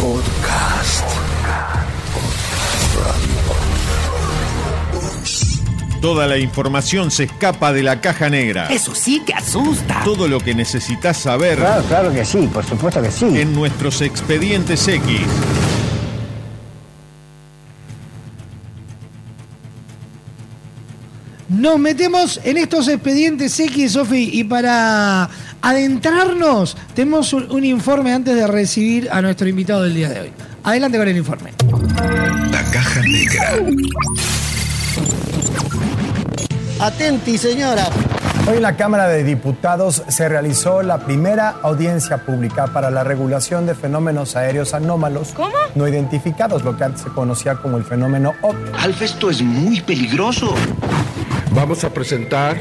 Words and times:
Podcast. 0.00 1.04
Toda 6.00 6.26
la 6.26 6.38
información 6.38 7.10
se 7.10 7.24
escapa 7.24 7.72
de 7.74 7.82
la 7.82 8.00
caja 8.00 8.30
negra. 8.30 8.68
Eso 8.68 8.94
sí 8.94 9.22
que 9.26 9.34
asusta. 9.34 10.00
Todo 10.04 10.26
lo 10.26 10.40
que 10.40 10.54
necesitas 10.54 11.18
saber 11.18 11.58
Claro, 11.58 11.82
claro 11.84 12.12
que 12.14 12.24
sí, 12.24 12.48
por 12.52 12.64
supuesto 12.64 13.02
que 13.02 13.10
sí. 13.10 13.26
en 13.26 13.54
nuestros 13.54 14.00
expedientes 14.00 14.88
X. 14.88 15.20
Nos 21.48 21.80
metemos 21.80 22.40
en 22.44 22.58
estos 22.58 22.86
expedientes 22.86 23.58
X, 23.58 23.92
Sofi, 23.92 24.30
y 24.32 24.44
para 24.44 25.28
adentrarnos, 25.62 26.76
tenemos 26.94 27.32
un, 27.32 27.50
un 27.50 27.64
informe 27.64 28.12
antes 28.12 28.34
de 28.34 28.46
recibir 28.46 29.08
a 29.10 29.20
nuestro 29.22 29.48
invitado 29.48 29.82
del 29.82 29.94
día 29.94 30.08
de 30.08 30.20
hoy. 30.20 30.32
Adelante 30.64 30.98
con 30.98 31.08
el 31.08 31.16
informe. 31.16 31.52
La 32.50 32.62
caja 32.70 33.00
negra. 33.02 33.54
Atenti, 36.80 37.36
señora. 37.36 37.88
Hoy 38.48 38.56
en 38.56 38.62
la 38.62 38.76
Cámara 38.76 39.06
de 39.06 39.22
Diputados 39.22 40.02
se 40.08 40.28
realizó 40.28 40.82
la 40.82 41.04
primera 41.04 41.56
audiencia 41.62 42.24
pública 42.24 42.68
para 42.68 42.90
la 42.90 43.04
regulación 43.04 43.66
de 43.66 43.74
fenómenos 43.74 44.34
aéreos 44.34 44.72
anómalos 44.74 45.34
no 45.74 45.86
identificados, 45.86 46.64
lo 46.64 46.76
que 46.76 46.84
antes 46.84 47.02
se 47.02 47.10
conocía 47.10 47.56
como 47.56 47.76
el 47.76 47.84
fenómeno 47.84 48.34
OVNI. 48.40 48.70
Alfa, 48.78 49.04
esto 49.04 49.30
es 49.30 49.42
muy 49.42 49.80
peligroso. 49.82 50.54
Vamos 51.52 51.84
a 51.84 51.90
presentar 51.90 52.56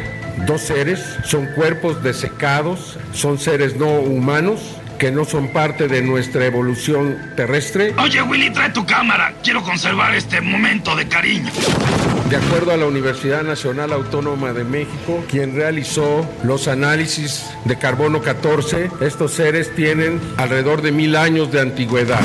dos 0.49 0.61
seres, 0.61 0.99
son 1.25 1.45
cuerpos 1.53 2.01
desecados, 2.01 2.97
son 3.13 3.37
seres 3.37 3.75
no 3.75 3.99
humanos 3.99 4.59
que 4.97 5.11
no 5.11 5.23
son 5.23 5.53
parte 5.53 5.87
de 5.87 6.01
nuestra 6.01 6.43
evolución 6.43 7.15
terrestre. 7.35 7.93
Oye, 8.01 8.21
Willy, 8.23 8.49
trae 8.49 8.71
tu 8.71 8.83
cámara. 8.83 9.35
Quiero 9.43 9.61
conservar 9.61 10.15
este 10.15 10.41
momento 10.41 10.95
de 10.95 11.07
cariño. 11.07 11.51
De 12.31 12.35
acuerdo 12.35 12.71
a 12.71 12.77
la 12.77 12.87
Universidad 12.87 13.43
Nacional 13.43 13.93
Autónoma 13.93 14.51
de 14.51 14.63
México, 14.63 15.23
quien 15.29 15.55
realizó 15.55 16.27
los 16.43 16.67
análisis 16.67 17.45
de 17.65 17.77
carbono 17.77 18.21
14, 18.21 18.89
estos 19.01 19.33
seres 19.33 19.73
tienen 19.75 20.19
alrededor 20.37 20.81
de 20.81 20.91
mil 20.91 21.15
años 21.15 21.51
de 21.51 21.61
antigüedad. 21.61 22.21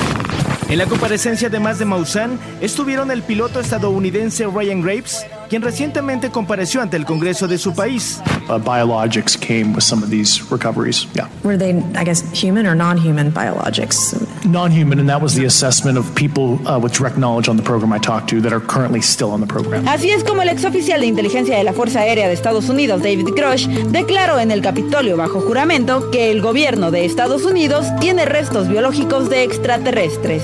En 0.71 0.79
la 0.79 0.87
comparecencia 0.87 1.49
además 1.49 1.79
de 1.79 1.85
Maussan, 1.85 2.41
estuvieron 2.63 3.11
el 3.11 3.23
piloto 3.23 3.61
estadounidense 3.61 4.47
Ryan 4.47 4.81
Graves, 4.81 5.27
quien 5.55 5.63
recientemente 5.63 6.31
compareció 6.31 6.83
ante 6.83 6.97
el 6.97 7.05
Congreso 7.05 7.47
de 7.47 7.59
su 7.59 7.77
país. 7.77 8.21
Uh, 8.49 8.59
biologics 8.59 9.41
came 9.41 9.73
with 9.73 9.85
some 9.85 10.03
of 10.03 10.11
these 10.11 10.51
recoveries. 10.51 11.07
Yeah. 11.15 11.29
Were 11.43 11.57
they, 11.57 11.75
I 11.95 12.05
guess, 12.05 12.21
human 12.33 12.67
or 12.67 12.75
non 12.75 12.97
human 12.97 13.31
biologics? 13.31 14.15
Non 14.45 14.71
human, 14.71 14.99
and 14.99 15.09
that 15.09 15.23
was 15.23 15.35
the 15.35 15.45
assessment 15.45 15.99
of 15.99 16.15
people 16.15 16.67
uh, 16.69 16.79
with 16.79 16.93
direct 16.93 17.17
knowledge 17.17 17.49
on 17.49 17.57
the 17.57 17.63
program 17.63 17.93
I 17.93 17.99
talked 17.99 18.29
to 18.31 18.41
that 18.43 18.53
are 18.53 18.61
currently 18.61 19.01
still 19.01 19.31
on 19.31 19.41
the 19.41 19.47
program. 19.47 19.87
Así 19.89 20.11
es 20.11 20.25
como 20.25 20.43
el 20.43 20.49
exoficial 20.49 21.01
de 21.01 21.07
inteligencia 21.07 21.57
de 21.57 21.65
la 21.65 21.73
Fuerza 21.73 22.01
Aérea 22.01 22.29
de 22.29 22.35
Estados 22.35 22.69
Unidos, 22.69 23.03
David 23.03 23.29
Grush, 23.37 23.67
declaró 23.91 24.39
en 24.39 24.51
el 24.51 24.61
Capitolio 24.61 25.17
bajo 25.17 25.41
juramento 25.41 26.11
que 26.11 26.31
el 26.31 26.41
gobierno 26.41 26.91
de 26.91 27.05
Estados 27.05 27.45
Unidos 27.45 27.87
tiene 28.01 28.25
restos 28.25 28.69
biológicos 28.69 29.31
de 29.31 29.45
extraterrestres. 29.45 30.43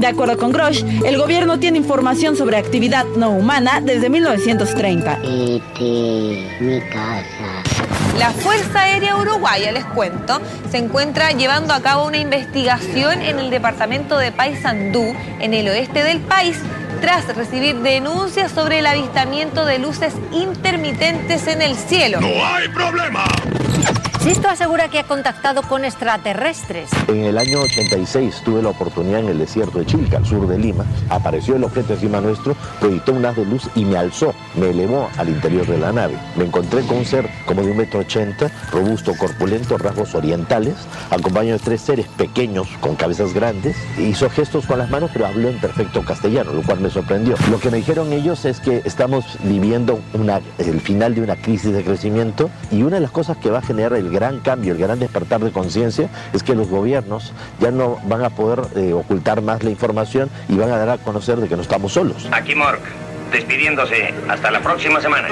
De 0.00 0.06
acuerdo 0.06 0.38
con 0.38 0.52
Grush, 0.52 0.84
el 1.04 1.18
gobierno 1.18 1.58
tiene 1.58 1.78
información 1.78 2.36
sobre 2.36 2.56
actividad 2.56 3.04
no 3.16 3.30
humana 3.30 3.80
desde 3.80 4.08
1930. 4.08 5.18
mi 6.60 6.80
casa. 6.90 7.43
La 8.18 8.30
Fuerza 8.30 8.82
Aérea 8.82 9.16
Uruguaya, 9.16 9.72
les 9.72 9.84
cuento, 9.86 10.40
se 10.70 10.78
encuentra 10.78 11.32
llevando 11.32 11.74
a 11.74 11.80
cabo 11.80 12.06
una 12.06 12.18
investigación 12.18 13.20
en 13.22 13.40
el 13.40 13.50
departamento 13.50 14.16
de 14.18 14.30
Paysandú, 14.30 15.14
en 15.40 15.52
el 15.52 15.68
oeste 15.68 16.04
del 16.04 16.20
país, 16.20 16.56
tras 17.04 17.36
recibir 17.36 17.80
denuncias 17.80 18.50
sobre 18.50 18.78
el 18.78 18.86
avistamiento 18.86 19.66
de 19.66 19.78
luces 19.78 20.14
intermitentes 20.32 21.46
en 21.48 21.60
el 21.60 21.76
cielo. 21.76 22.18
hay 22.22 22.66
problema! 22.68 23.26
Sisto 24.24 24.48
asegura 24.48 24.88
que 24.88 24.98
ha 24.98 25.04
contactado 25.04 25.60
con 25.60 25.84
extraterrestres. 25.84 26.88
En 27.08 27.24
el 27.24 27.36
año 27.36 27.60
86 27.60 28.40
tuve 28.42 28.62
la 28.62 28.70
oportunidad 28.70 29.20
en 29.20 29.28
el 29.28 29.38
desierto 29.38 29.80
de 29.80 29.84
Chilca, 29.84 30.16
al 30.16 30.24
sur 30.24 30.48
de 30.48 30.58
Lima. 30.58 30.86
Apareció 31.10 31.56
el 31.56 31.64
objeto 31.64 31.92
encima 31.92 32.22
nuestro, 32.22 32.56
proyectó 32.80 33.12
un 33.12 33.26
haz 33.26 33.36
de 33.36 33.44
luz 33.44 33.68
y 33.74 33.84
me 33.84 33.98
alzó, 33.98 34.34
me 34.54 34.70
elevó 34.70 35.10
al 35.18 35.28
interior 35.28 35.66
de 35.66 35.76
la 35.76 35.92
nave. 35.92 36.16
Me 36.36 36.46
encontré 36.46 36.80
con 36.86 36.96
un 36.96 37.04
ser 37.04 37.28
como 37.44 37.60
de 37.60 37.72
un 37.72 37.76
metro 37.76 38.00
ochenta, 38.00 38.50
robusto, 38.72 39.12
corpulento, 39.14 39.76
rasgos 39.76 40.14
orientales, 40.14 40.74
acompañado 41.10 41.58
de 41.58 41.64
tres 41.64 41.82
seres 41.82 42.08
pequeños 42.08 42.66
con 42.80 42.96
cabezas 42.96 43.34
grandes. 43.34 43.76
Hizo 43.98 44.30
gestos 44.30 44.64
con 44.64 44.78
las 44.78 44.88
manos, 44.88 45.10
pero 45.12 45.26
habló 45.26 45.50
en 45.50 45.60
perfecto 45.60 46.02
castellano, 46.02 46.54
lo 46.54 46.62
cual 46.62 46.80
me 46.80 46.88
sorprendió. 46.94 47.34
Lo 47.50 47.58
que 47.60 47.70
me 47.70 47.78
dijeron 47.78 48.12
ellos 48.12 48.44
es 48.44 48.60
que 48.60 48.80
estamos 48.84 49.38
viviendo 49.42 50.00
el 50.58 50.80
final 50.80 51.14
de 51.14 51.22
una 51.22 51.36
crisis 51.36 51.72
de 51.72 51.84
crecimiento 51.84 52.50
y 52.70 52.82
una 52.82 52.96
de 52.96 53.02
las 53.02 53.10
cosas 53.10 53.36
que 53.36 53.50
va 53.50 53.58
a 53.58 53.62
generar 53.62 53.92
el 53.94 54.10
gran 54.10 54.40
cambio, 54.40 54.72
el 54.72 54.78
gran 54.78 54.98
despertar 54.98 55.40
de 55.40 55.50
conciencia 55.50 56.08
es 56.32 56.42
que 56.42 56.54
los 56.54 56.68
gobiernos 56.68 57.32
ya 57.60 57.70
no 57.70 57.98
van 58.06 58.24
a 58.24 58.30
poder 58.30 58.62
eh, 58.76 58.92
ocultar 58.92 59.42
más 59.42 59.62
la 59.62 59.70
información 59.70 60.30
y 60.48 60.56
van 60.56 60.70
a 60.70 60.78
dar 60.78 60.88
a 60.90 60.98
conocer 60.98 61.38
de 61.38 61.48
que 61.48 61.56
no 61.56 61.62
estamos 61.62 61.92
solos. 61.92 62.28
Aquí 62.30 62.54
Mork, 62.54 62.80
despidiéndose. 63.32 64.14
Hasta 64.28 64.50
la 64.50 64.60
próxima 64.60 65.00
semana. 65.00 65.28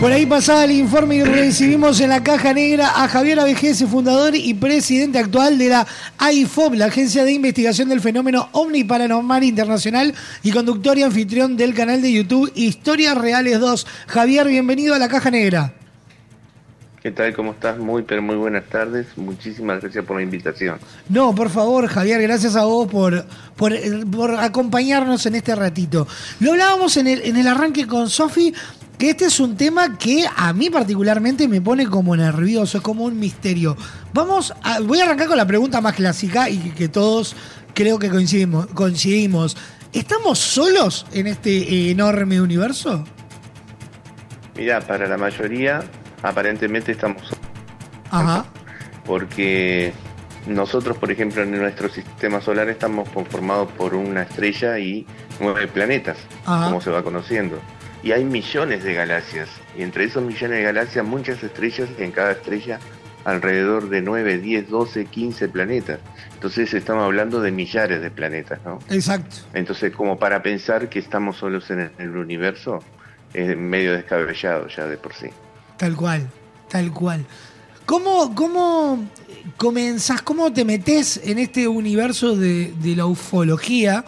Por 0.00 0.12
ahí 0.12 0.26
pasaba 0.26 0.64
el 0.64 0.72
informe 0.72 1.16
y 1.16 1.24
recibimos 1.24 2.00
en 2.00 2.10
la 2.10 2.22
caja 2.22 2.52
negra 2.52 3.02
a 3.02 3.08
Javier 3.08 3.40
Avejese, 3.40 3.86
fundador 3.86 4.36
y 4.36 4.52
presidente 4.52 5.18
actual 5.18 5.56
de 5.56 5.70
la 5.70 5.86
AIFOP, 6.18 6.74
la 6.74 6.86
Agencia 6.86 7.24
de 7.24 7.32
Investigación 7.32 7.88
del 7.88 8.02
Fenómeno 8.02 8.50
OVNI 8.52 8.84
Paranormal 8.84 9.42
Internacional 9.42 10.14
y 10.42 10.52
conductor 10.52 10.98
y 10.98 11.02
anfitrión 11.02 11.56
del 11.56 11.72
canal 11.72 12.02
de 12.02 12.12
YouTube 12.12 12.52
Historias 12.54 13.16
Reales 13.16 13.58
2. 13.58 13.86
Javier, 14.06 14.46
bienvenido 14.46 14.94
a 14.94 14.98
la 14.98 15.08
caja 15.08 15.30
negra. 15.30 15.72
¿Qué 17.02 17.12
tal? 17.12 17.32
¿Cómo 17.34 17.52
estás? 17.52 17.78
Muy, 17.78 18.02
pero 18.02 18.20
muy 18.20 18.34
buenas 18.34 18.64
tardes. 18.64 19.06
Muchísimas 19.16 19.80
gracias 19.80 20.04
por 20.04 20.16
la 20.16 20.24
invitación. 20.24 20.78
No, 21.08 21.34
por 21.34 21.50
favor, 21.50 21.86
Javier, 21.86 22.20
gracias 22.20 22.56
a 22.56 22.64
vos 22.64 22.90
por, 22.90 23.24
por, 23.54 23.72
por 24.10 24.34
acompañarnos 24.34 25.24
en 25.24 25.36
este 25.36 25.54
ratito. 25.54 26.08
Lo 26.40 26.50
hablábamos 26.50 26.96
en 26.96 27.06
el, 27.06 27.22
en 27.22 27.36
el 27.36 27.46
arranque 27.46 27.86
con 27.86 28.10
Sofi, 28.10 28.52
que 28.98 29.10
este 29.10 29.26
es 29.26 29.40
un 29.40 29.56
tema 29.56 29.98
que 29.98 30.26
a 30.34 30.52
mí 30.52 30.70
particularmente 30.70 31.48
me 31.48 31.60
pone 31.60 31.86
como 31.86 32.16
nervioso, 32.16 32.78
es 32.78 32.82
como 32.82 33.04
un 33.04 33.18
misterio. 33.18 33.76
Vamos 34.12 34.54
a, 34.62 34.80
voy 34.80 35.00
a 35.00 35.04
arrancar 35.04 35.28
con 35.28 35.36
la 35.36 35.46
pregunta 35.46 35.80
más 35.80 35.94
clásica 35.94 36.48
y 36.48 36.58
que 36.70 36.88
todos 36.88 37.36
creo 37.74 37.98
que 37.98 38.08
coincidimos. 38.08 38.66
coincidimos. 38.68 39.56
¿Estamos 39.92 40.38
solos 40.38 41.06
en 41.12 41.26
este 41.26 41.90
enorme 41.90 42.40
universo? 42.40 43.04
Mira, 44.56 44.80
para 44.80 45.06
la 45.06 45.16
mayoría, 45.16 45.82
aparentemente 46.22 46.92
estamos 46.92 47.22
solos. 47.22 47.44
Ajá. 48.10 48.46
Porque 49.04 49.92
nosotros, 50.46 50.96
por 50.96 51.10
ejemplo, 51.10 51.42
en 51.42 51.50
nuestro 51.52 51.88
sistema 51.88 52.40
solar 52.40 52.68
estamos 52.68 53.08
conformados 53.10 53.70
por 53.72 53.94
una 53.94 54.22
estrella 54.22 54.78
y 54.78 55.06
nueve 55.40 55.66
planetas, 55.68 56.18
Ajá. 56.44 56.66
como 56.66 56.80
se 56.80 56.90
va 56.90 57.02
conociendo. 57.02 57.60
Y 58.02 58.12
hay 58.12 58.24
millones 58.24 58.84
de 58.84 58.94
galaxias. 58.94 59.48
Y 59.76 59.82
entre 59.82 60.04
esos 60.04 60.22
millones 60.22 60.58
de 60.58 60.62
galaxias, 60.62 61.04
muchas 61.04 61.42
estrellas, 61.42 61.88
y 61.98 62.02
en 62.02 62.12
cada 62.12 62.32
estrella 62.32 62.78
alrededor 63.24 63.88
de 63.88 64.02
9, 64.02 64.38
10, 64.38 64.70
12, 64.70 65.06
15 65.06 65.48
planetas. 65.48 65.98
Entonces 66.34 66.72
estamos 66.72 67.04
hablando 67.04 67.40
de 67.40 67.50
millares 67.50 68.00
de 68.00 68.10
planetas, 68.10 68.60
¿no? 68.64 68.78
Exacto. 68.88 69.36
Entonces, 69.52 69.92
como 69.92 70.16
para 70.16 70.42
pensar 70.42 70.88
que 70.88 71.00
estamos 71.00 71.36
solos 71.38 71.68
en 71.70 71.80
el, 71.80 71.90
en 71.98 72.10
el 72.10 72.16
universo, 72.16 72.78
es 73.34 73.56
medio 73.56 73.92
descabellado 73.94 74.68
ya 74.68 74.86
de 74.86 74.96
por 74.96 75.12
sí. 75.12 75.26
Tal 75.76 75.96
cual, 75.96 76.28
tal 76.68 76.92
cual. 76.92 77.26
¿Cómo, 77.84 78.34
cómo 78.34 79.04
comenzás, 79.56 80.22
cómo 80.22 80.52
te 80.52 80.64
metes 80.64 81.20
en 81.24 81.38
este 81.38 81.68
universo 81.68 82.36
de, 82.36 82.72
de 82.80 82.96
la 82.96 83.06
ufología? 83.06 84.04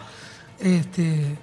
Este, 0.61 1.37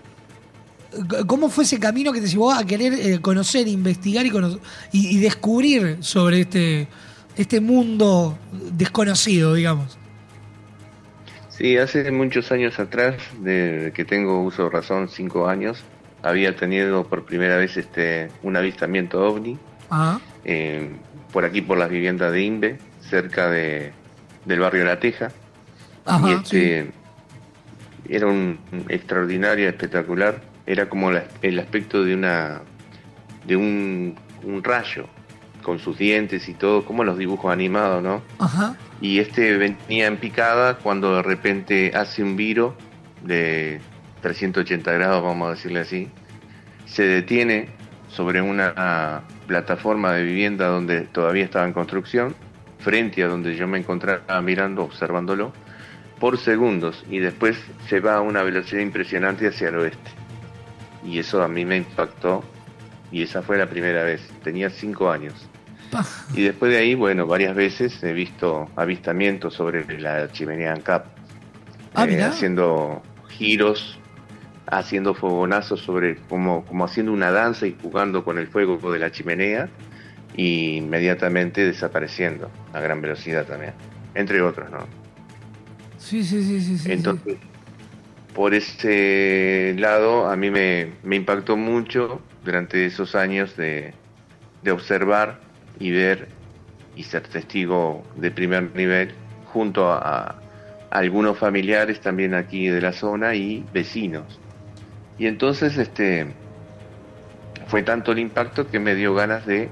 ¿Cómo 1.27 1.50
fue 1.50 1.63
ese 1.63 1.80
camino 1.80 2.12
que 2.13 2.21
te 2.21 2.27
llevó 2.27 2.51
a 2.51 2.63
querer 2.65 2.94
eh, 2.94 3.19
conocer, 3.21 3.68
investigar 3.68 4.25
y, 4.25 4.30
cono- 4.30 4.59
y, 4.92 5.18
y 5.18 5.19
descubrir 5.19 5.97
sobre 6.01 6.42
este, 6.42 6.88
este 7.36 7.59
mundo 7.59 8.38
desconocido, 8.71 9.53
digamos? 9.53 9.97
Sí, 11.50 11.77
hace 11.77 12.12
muchos 12.12 12.51
años 12.51 12.80
atrás, 12.80 13.15
de 13.39 13.92
que 13.95 14.03
tengo 14.06 14.42
uso 14.44 14.63
de 14.65 14.69
razón, 14.69 15.07
cinco 15.09 15.47
años, 15.47 15.83
había 16.21 16.56
tenido 16.56 17.06
por 17.07 17.25
primera 17.25 17.57
vez 17.57 17.77
este 17.77 18.30
un 18.44 18.57
avistamiento 18.57 19.24
ovni 19.25 19.57
eh, 20.44 20.89
por 21.31 21.45
aquí 21.45 21.62
por 21.62 21.77
las 21.77 21.89
viviendas 21.89 22.31
de 22.31 22.41
Imbe, 22.41 22.80
cerca 23.09 23.50
de, 23.50 23.91
del 24.45 24.59
barrio 24.59 24.83
La 24.86 25.00
Teja. 25.00 25.31
Ajá, 26.06 26.30
y 26.30 26.33
este 26.33 26.91
era 28.09 28.27
un 28.27 28.59
extraordinario, 28.89 29.69
espectacular. 29.69 30.41
Era 30.67 30.89
como 30.89 31.12
la- 31.12 31.25
el 31.41 31.59
aspecto 31.59 32.03
de 32.03 32.13
una 32.15 32.62
de 33.45 33.56
un, 33.56 34.15
un 34.44 34.63
rayo, 34.63 35.06
con 35.62 35.77
sus 35.79 35.97
dientes 35.97 36.47
y 36.50 36.53
todo, 36.53 36.83
como 36.85 37.03
los 37.03 37.17
dibujos 37.17 37.51
animados, 37.51 38.01
¿no? 38.03 38.21
Ajá. 38.39 38.75
Y 39.01 39.19
este 39.19 39.57
venía 39.57 40.07
en 40.07 40.17
picada 40.17 40.77
cuando 40.77 41.15
de 41.17 41.21
repente 41.23 41.91
hace 41.95 42.23
un 42.23 42.35
viro 42.35 42.75
de 43.23 43.79
380 44.21 44.91
grados, 44.94 45.23
vamos 45.23 45.47
a 45.47 45.51
decirle 45.51 45.79
así, 45.81 46.07
se 46.85 47.03
detiene 47.03 47.69
sobre 48.09 48.41
una 48.41 49.21
plataforma 49.47 50.13
de 50.13 50.23
vivienda 50.23 50.67
donde 50.67 51.01
todavía 51.01 51.44
estaba 51.44 51.65
en 51.65 51.73
construcción, 51.73 52.35
frente 52.79 53.23
a 53.23 53.27
donde 53.27 53.56
yo 53.56 53.67
me 53.67 53.77
encontraba 53.77 54.41
mirando, 54.41 54.83
observándolo, 54.83 55.51
por 56.19 56.38
segundos, 56.38 57.03
y 57.09 57.19
después 57.19 57.57
se 57.89 58.00
va 58.00 58.15
a 58.15 58.21
una 58.21 58.41
velocidad 58.44 58.81
impresionante 58.81 59.47
hacia 59.47 59.69
el 59.69 59.75
oeste. 59.75 60.12
Y 61.06 61.19
eso 61.19 61.44
a 61.44 61.48
mí 61.48 61.66
me 61.66 61.78
impactó, 61.78 62.44
y 63.12 63.22
esa 63.22 63.42
fue 63.42 63.57
la 63.57 63.69
primera 63.69 64.04
vez, 64.04 64.22
tenía 64.44 64.69
cinco 64.69 65.12
años. 65.12 65.34
Y 66.34 66.42
después 66.42 66.72
de 66.72 66.80
ahí, 66.80 66.96
bueno, 66.96 67.25
varias 67.28 67.56
veces 67.56 68.04
he 68.04 68.12
visto 68.12 68.68
avistamientos 68.75 69.54
sobre 69.54 70.00
la 70.00 70.30
chimenea 70.31 70.74
ANCAP, 70.74 71.06
Ah, 71.98 72.06
eh, 72.10 72.22
haciendo 72.22 73.02
giros, 73.30 73.98
haciendo 74.68 75.13
fogonazos 75.13 75.80
sobre, 75.80 76.18
como, 76.28 76.66
como 76.66 76.84
haciendo 76.84 77.13
una 77.13 77.31
danza 77.31 77.68
y 77.68 77.78
jugando 77.81 78.25
con 78.25 78.38
el 78.38 78.48
fuego 78.48 78.92
de 78.92 79.00
la 79.00 79.12
chimenea, 79.12 79.69
y 80.36 80.75
inmediatamente 80.78 81.66
desapareciendo 81.66 82.51
a 82.74 82.81
gran 82.81 83.00
velocidad 83.01 83.46
también, 83.46 83.74
entre 84.16 84.42
otros, 84.42 84.69
¿no? 84.69 84.80
Sí, 85.98 86.24
sí, 86.25 86.44
sí, 86.44 86.60
sí. 86.60 86.78
sí, 86.78 86.92
Entonces, 86.92 87.38
por 88.36 88.54
ese 88.54 89.74
lado, 89.78 90.28
a 90.30 90.36
mí 90.36 90.52
me, 90.52 90.90
me 91.04 91.16
impactó 91.16 91.56
mucho 91.58 92.22
durante 92.44 92.86
esos 92.86 93.16
años 93.16 93.56
de, 93.58 93.94
de 94.62 94.72
observar 94.72 95.40
y 95.80 95.92
ver 95.92 96.28
y 96.96 97.04
ser 97.04 97.24
testigo 97.24 98.04
de 98.16 98.32
primer 98.32 98.76
nivel 98.76 99.14
junto 99.54 99.90
a, 99.92 99.98
a 100.00 100.36
algunos 100.92 101.38
familiares 101.38 102.02
también 102.02 102.34
aquí 102.34 102.68
de 102.68 102.82
la 102.82 102.92
zona 102.94 103.36
y 103.36 103.66
vecinos. 103.74 104.40
Y 105.18 105.28
entonces 105.28 105.78
este 105.78 106.28
fue 107.68 107.84
tanto 107.84 108.12
el 108.12 108.20
impacto 108.20 108.68
que 108.70 108.80
me 108.80 108.96
dio 108.96 109.14
ganas 109.16 109.46
de, 109.46 109.70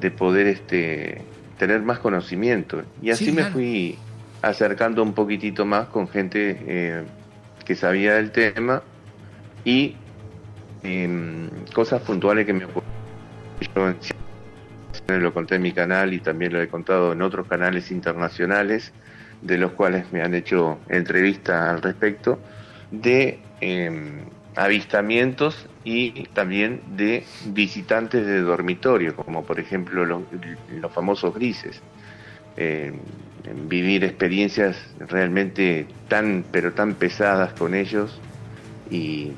de 0.00 0.10
poder 0.10 0.46
este 0.46 1.22
tener 1.58 1.80
más 1.82 1.98
conocimiento. 1.98 2.82
Y 3.00 3.10
así 3.10 3.26
Sí, 3.26 3.30
me 3.32 3.38
claro. 3.42 3.52
fui 3.52 3.98
acercando 4.42 5.02
un 5.02 5.12
poquitito 5.12 5.64
más 5.64 5.88
con 5.88 6.08
gente 6.08 6.58
eh, 6.66 7.04
que 7.64 7.74
sabía 7.74 8.14
del 8.14 8.30
tema 8.32 8.82
y 9.64 9.96
em, 10.82 11.48
cosas 11.74 12.02
puntuales 12.02 12.46
que 12.46 12.52
me 12.52 12.64
ocurrieron. 12.64 13.96
Yo 15.08 15.18
lo 15.18 15.32
conté 15.32 15.56
en 15.56 15.62
mi 15.62 15.72
canal 15.72 16.12
y 16.12 16.20
también 16.20 16.52
lo 16.52 16.60
he 16.60 16.68
contado 16.68 17.12
en 17.12 17.22
otros 17.22 17.46
canales 17.46 17.90
internacionales 17.90 18.92
de 19.40 19.58
los 19.58 19.72
cuales 19.72 20.12
me 20.12 20.22
han 20.22 20.34
hecho 20.34 20.78
entrevistas 20.88 21.70
al 21.70 21.82
respecto 21.82 22.38
de 22.90 23.40
em, 23.60 24.24
avistamientos 24.56 25.68
y 25.84 26.24
también 26.28 26.80
de 26.96 27.24
visitantes 27.46 28.26
de 28.26 28.40
dormitorio, 28.40 29.16
como 29.16 29.44
por 29.44 29.58
ejemplo 29.58 30.04
los, 30.04 30.22
los 30.70 30.92
famosos 30.92 31.34
grises. 31.34 31.80
Eh, 32.56 32.92
vivir 33.68 34.04
experiencias 34.04 34.76
realmente 35.00 35.86
tan, 36.08 36.44
pero 36.52 36.72
tan 36.72 36.94
pesadas 36.94 37.52
con 37.54 37.74
ellos 37.74 38.20
y 38.90 39.32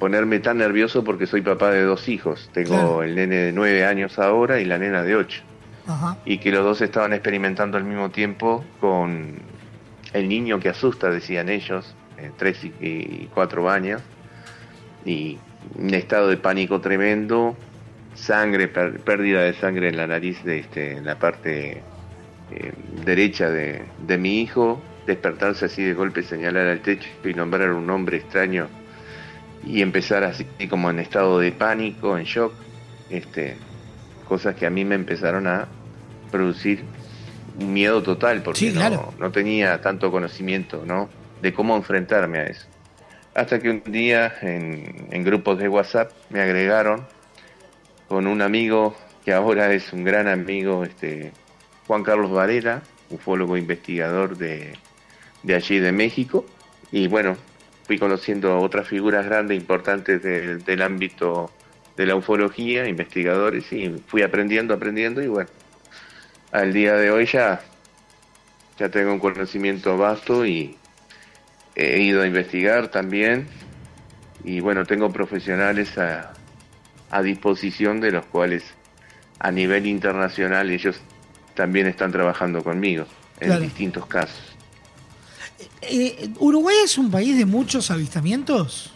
ponerme 0.00 0.40
tan 0.40 0.58
nervioso 0.58 1.04
porque 1.04 1.26
soy 1.26 1.42
papá 1.42 1.70
de 1.70 1.82
dos 1.82 2.08
hijos. 2.08 2.50
Tengo 2.52 2.70
Claro. 2.70 3.02
el 3.04 3.14
nene 3.14 3.36
de 3.36 3.52
nueve 3.52 3.84
años 3.84 4.18
ahora 4.18 4.60
y 4.60 4.64
la 4.64 4.78
nena 4.78 5.02
de 5.04 5.14
ocho 5.16 5.42
Ajá. 5.86 6.18
y 6.24 6.38
que 6.38 6.50
los 6.50 6.64
dos 6.64 6.80
estaban 6.80 7.12
experimentando 7.12 7.76
al 7.78 7.84
mismo 7.84 8.10
tiempo 8.10 8.64
con 8.80 9.34
el 10.12 10.28
niño 10.28 10.58
que 10.58 10.68
asusta, 10.70 11.10
decían 11.10 11.48
ellos, 11.48 11.94
eh, 12.18 12.30
tres 12.36 12.64
y, 12.64 12.72
y 12.80 13.30
cuatro 13.32 13.70
años, 13.70 14.02
y 15.04 15.38
un 15.76 15.94
estado 15.94 16.28
de 16.28 16.36
pánico 16.36 16.80
tremendo, 16.80 17.56
sangre, 18.14 18.66
pérdida 18.68 19.42
de 19.42 19.52
sangre 19.54 19.88
en 19.88 19.96
la 19.98 20.06
nariz, 20.06 20.42
de 20.44 20.58
este, 20.60 20.96
en 20.96 21.04
la 21.04 21.16
parte 21.18 21.82
eh, 22.52 22.72
derecha 23.04 23.50
de, 23.50 23.82
de 24.06 24.18
mi 24.18 24.40
hijo, 24.40 24.80
despertarse 25.06 25.66
así 25.66 25.82
de 25.82 25.94
golpe, 25.94 26.22
señalar 26.22 26.66
al 26.66 26.80
techo 26.80 27.08
y 27.24 27.34
nombrar 27.34 27.70
un 27.72 27.86
nombre 27.86 28.16
extraño 28.18 28.68
y 29.64 29.82
empezar 29.82 30.24
así 30.24 30.44
como 30.68 30.90
en 30.90 30.98
estado 31.00 31.38
de 31.38 31.52
pánico, 31.52 32.16
en 32.18 32.24
shock, 32.24 32.52
este, 33.10 33.56
cosas 34.28 34.54
que 34.54 34.66
a 34.66 34.70
mí 34.70 34.84
me 34.84 34.94
empezaron 34.94 35.46
a 35.46 35.66
producir 36.30 36.84
un 37.58 37.72
miedo 37.72 38.02
total 38.02 38.42
porque 38.42 38.58
Sí, 38.60 38.66
no, 38.70 38.74
claro. 38.80 39.14
no 39.18 39.30
tenía 39.30 39.80
tanto 39.80 40.10
conocimiento 40.10 40.82
¿no? 40.86 41.08
de 41.42 41.52
cómo 41.52 41.76
enfrentarme 41.76 42.38
a 42.38 42.44
eso. 42.44 42.66
Hasta 43.34 43.60
que 43.60 43.70
un 43.70 43.82
día 43.84 44.32
en, 44.40 45.08
en 45.10 45.24
grupos 45.24 45.58
de 45.58 45.68
WhatsApp 45.68 46.10
me 46.30 46.40
agregaron 46.40 47.06
con 48.08 48.26
un 48.26 48.40
amigo 48.42 48.96
que 49.24 49.32
ahora 49.32 49.72
es 49.72 49.92
un 49.92 50.04
gran 50.04 50.26
amigo, 50.28 50.84
este, 50.84 51.32
Juan 51.86 52.02
Carlos 52.02 52.30
Varela, 52.30 52.82
ufólogo 53.10 53.56
investigador 53.56 54.36
de, 54.36 54.74
de 55.42 55.54
allí 55.54 55.78
de 55.78 55.92
México. 55.92 56.44
Y 56.90 57.08
bueno, 57.08 57.36
fui 57.86 57.98
conociendo 57.98 58.52
a 58.52 58.58
otras 58.58 58.88
figuras 58.88 59.26
grandes, 59.26 59.58
importantes 59.58 60.22
del, 60.22 60.64
del 60.64 60.82
ámbito 60.82 61.50
de 61.96 62.06
la 62.06 62.14
ufología, 62.14 62.86
investigadores, 62.86 63.72
y 63.72 63.88
fui 64.06 64.22
aprendiendo, 64.22 64.74
aprendiendo, 64.74 65.22
y 65.22 65.28
bueno, 65.28 65.48
al 66.52 66.72
día 66.72 66.94
de 66.94 67.10
hoy 67.10 67.26
ya, 67.26 67.62
ya 68.78 68.90
tengo 68.90 69.12
un 69.12 69.18
conocimiento 69.18 69.96
vasto 69.96 70.44
y 70.44 70.76
he 71.74 72.00
ido 72.00 72.22
a 72.22 72.26
investigar 72.26 72.88
también, 72.88 73.46
y 74.44 74.60
bueno, 74.60 74.84
tengo 74.84 75.10
profesionales 75.10 75.96
a, 75.96 76.34
a 77.10 77.22
disposición 77.22 78.00
de 78.00 78.12
los 78.12 78.26
cuales 78.26 78.62
a 79.38 79.50
nivel 79.50 79.86
internacional 79.86 80.70
ellos 80.70 81.00
también 81.56 81.88
están 81.88 82.12
trabajando 82.12 82.62
conmigo 82.62 83.06
en 83.40 83.48
Claro. 83.48 83.62
distintos 83.62 84.06
casos. 84.06 84.38
Eh, 85.82 86.28
¿Uruguay 86.38 86.76
es 86.84 86.96
un 86.98 87.10
país 87.10 87.36
de 87.36 87.44
muchos 87.46 87.90
avistamientos? 87.90 88.92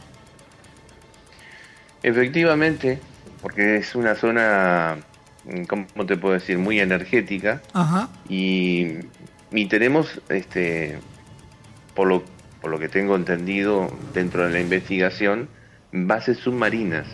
Efectivamente, 2.03 2.99
porque 3.43 3.77
es 3.77 3.95
una 3.95 4.15
zona, 4.15 4.97
mm, 5.45 5.65
¿cómo 5.65 6.07
te 6.07 6.17
puedo 6.17 6.35
decir?, 6.35 6.59
muy 6.59 6.81
energética 6.81 7.61
Ajá. 7.73 8.09
y, 8.29 8.87
y 9.53 9.67
tenemos, 9.67 10.21
este, 10.29 10.99
por 11.95 12.09
lo, 12.09 12.25
por 12.61 12.71
lo 12.71 12.79
que 12.79 12.89
tengo 12.89 13.17
entendido 13.17 13.91
dentro 14.15 14.47
de 14.47 14.51
la 14.53 14.61
investigación, 14.61 15.49
bases 15.93 16.39
submarinas. 16.39 17.07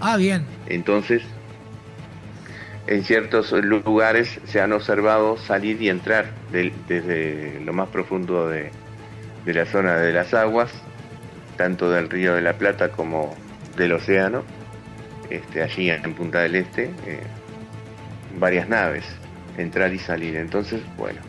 Ah, 0.00 0.16
bien. 0.16 0.44
Entonces, 0.66 1.22
en 2.86 3.04
ciertos 3.04 3.52
lugares 3.52 4.40
se 4.44 4.60
han 4.60 4.72
observado 4.72 5.36
salir 5.36 5.80
y 5.80 5.88
entrar 5.88 6.26
desde 6.52 7.60
lo 7.64 7.72
más 7.72 7.88
profundo 7.88 8.48
de, 8.48 8.70
de 9.44 9.54
la 9.54 9.66
zona 9.66 9.96
de 9.96 10.12
las 10.12 10.34
aguas, 10.34 10.70
tanto 11.56 11.90
del 11.90 12.10
río 12.10 12.34
de 12.34 12.42
la 12.42 12.54
Plata 12.54 12.90
como 12.90 13.34
del 13.76 13.92
océano, 13.92 14.42
este, 15.30 15.62
allí 15.62 15.90
en 15.90 16.14
Punta 16.14 16.40
del 16.40 16.56
Este, 16.56 16.84
eh, 17.06 17.20
varias 18.38 18.68
naves, 18.68 19.04
entrar 19.56 19.92
y 19.92 19.98
salir. 19.98 20.36
Entonces, 20.36 20.82
bueno, 20.96 21.20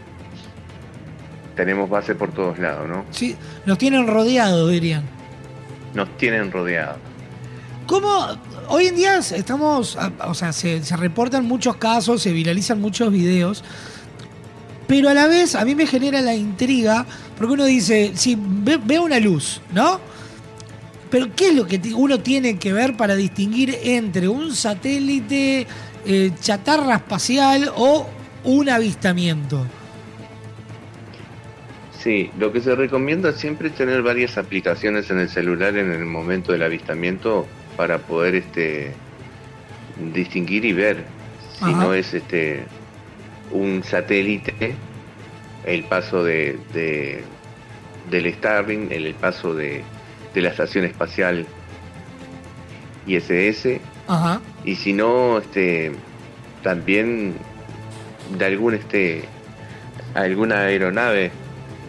tenemos 1.55 1.89
base 1.89 2.15
por 2.15 2.31
todos 2.31 2.59
lados, 2.59 2.88
¿no? 2.88 3.05
Sí, 3.12 3.35
nos 3.65 3.77
tienen 3.77 4.07
rodeados, 4.07 4.69
dirían. 4.69 5.03
Nos 5.93 6.09
tienen 6.17 6.51
rodeados. 6.51 6.97
¿Cómo? 7.88 8.27
Hoy 8.70 8.88
en 8.88 8.96
día 8.96 9.18
estamos, 9.18 9.98
o 10.27 10.34
sea, 10.34 10.51
se, 10.54 10.82
reportan 10.98 11.46
muchos 11.46 11.75
casos, 11.75 12.22
se 12.22 12.32
viralizan 12.32 12.82
muchos 12.82 13.12
videos, 13.12 13.63
pero 14.88 15.10
a 15.10 15.13
la 15.13 15.27
vez 15.27 15.56
a 15.56 15.63
mí 15.65 15.75
me 15.75 15.86
genera 15.86 16.22
la 16.22 16.34
intriga, 16.34 17.06
porque 17.38 17.54
uno 17.54 17.65
dice, 17.65 18.13
si 18.15 18.38
ve, 18.39 18.80
veo 18.84 19.04
una 19.04 19.20
luz, 19.20 19.62
¿no? 19.72 20.00
Pero 21.12 21.27
¿qué 21.36 21.50
es 21.50 21.56
lo 21.56 21.68
que 21.68 21.80
uno 21.96 22.20
tiene 22.20 22.58
que 22.58 22.74
ver 22.74 22.98
para 22.98 23.15
distinguir 23.15 23.77
entre 23.84 24.27
un 24.27 24.56
satélite, 24.56 25.68
eh, 26.06 26.32
chatarra 26.39 26.96
espacial 26.96 27.72
o 27.75 28.08
un 28.44 28.70
avistamiento? 28.70 29.63
Sí, 32.00 32.32
lo 32.39 32.51
que 32.51 32.62
se 32.62 32.75
recomienda 32.75 33.32
siempre 33.32 33.70
es 33.70 33.75
tener 33.75 34.01
varias 34.01 34.38
aplicaciones 34.38 35.10
en 35.12 35.20
el 35.20 35.30
celular 35.30 35.77
en 35.77 35.92
el 35.92 36.06
momento 36.06 36.51
del 36.51 36.63
avistamiento 36.63 37.48
para 37.77 38.00
poder 38.00 38.36
este 38.36 38.94
distinguir 40.13 40.65
y 40.65 40.74
ver 40.74 41.03
si 41.60 41.74
no 41.74 41.94
es 41.94 42.13
este 42.13 42.63
un 43.51 43.84
satélite 43.84 44.75
el 45.65 45.84
paso 45.86 46.24
de, 46.24 46.58
de- 46.74 47.24
del 48.10 48.32
Starlink, 48.34 48.91
el, 48.91 49.05
el 49.08 49.15
paso 49.15 49.53
de, 49.55 49.82
de 50.34 50.41
la 50.41 50.50
estación 50.50 50.86
espacial 50.86 51.46
ISS 53.08 53.79
Ajá. 54.08 54.41
y 54.63 54.75
si 54.75 54.94
no 54.94 55.38
este 55.39 55.91
también 56.63 57.36
de 58.38 58.46
algún 58.46 58.74
este 58.74 59.25
alguna 60.15 60.62
aeronave, 60.62 61.32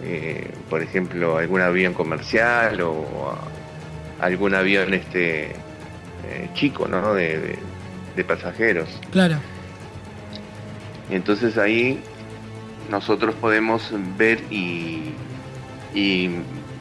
eh, 0.02 0.50
por 0.68 0.82
ejemplo, 0.82 1.38
algún 1.38 1.60
avión 1.60 1.94
comercial 1.94 2.80
o 2.80 3.36
algún 4.20 4.54
avión 4.54 4.92
este 4.94 5.54
eh, 6.24 6.48
chico, 6.54 6.86
¿no? 6.88 7.14
De, 7.14 7.58
de 8.16 8.24
pasajeros. 8.24 8.88
Claro. 9.10 9.36
Entonces 11.10 11.56
ahí 11.58 12.00
nosotros 12.90 13.34
podemos 13.40 13.82
ver 14.16 14.40
y, 14.50 15.12
y 15.94 16.30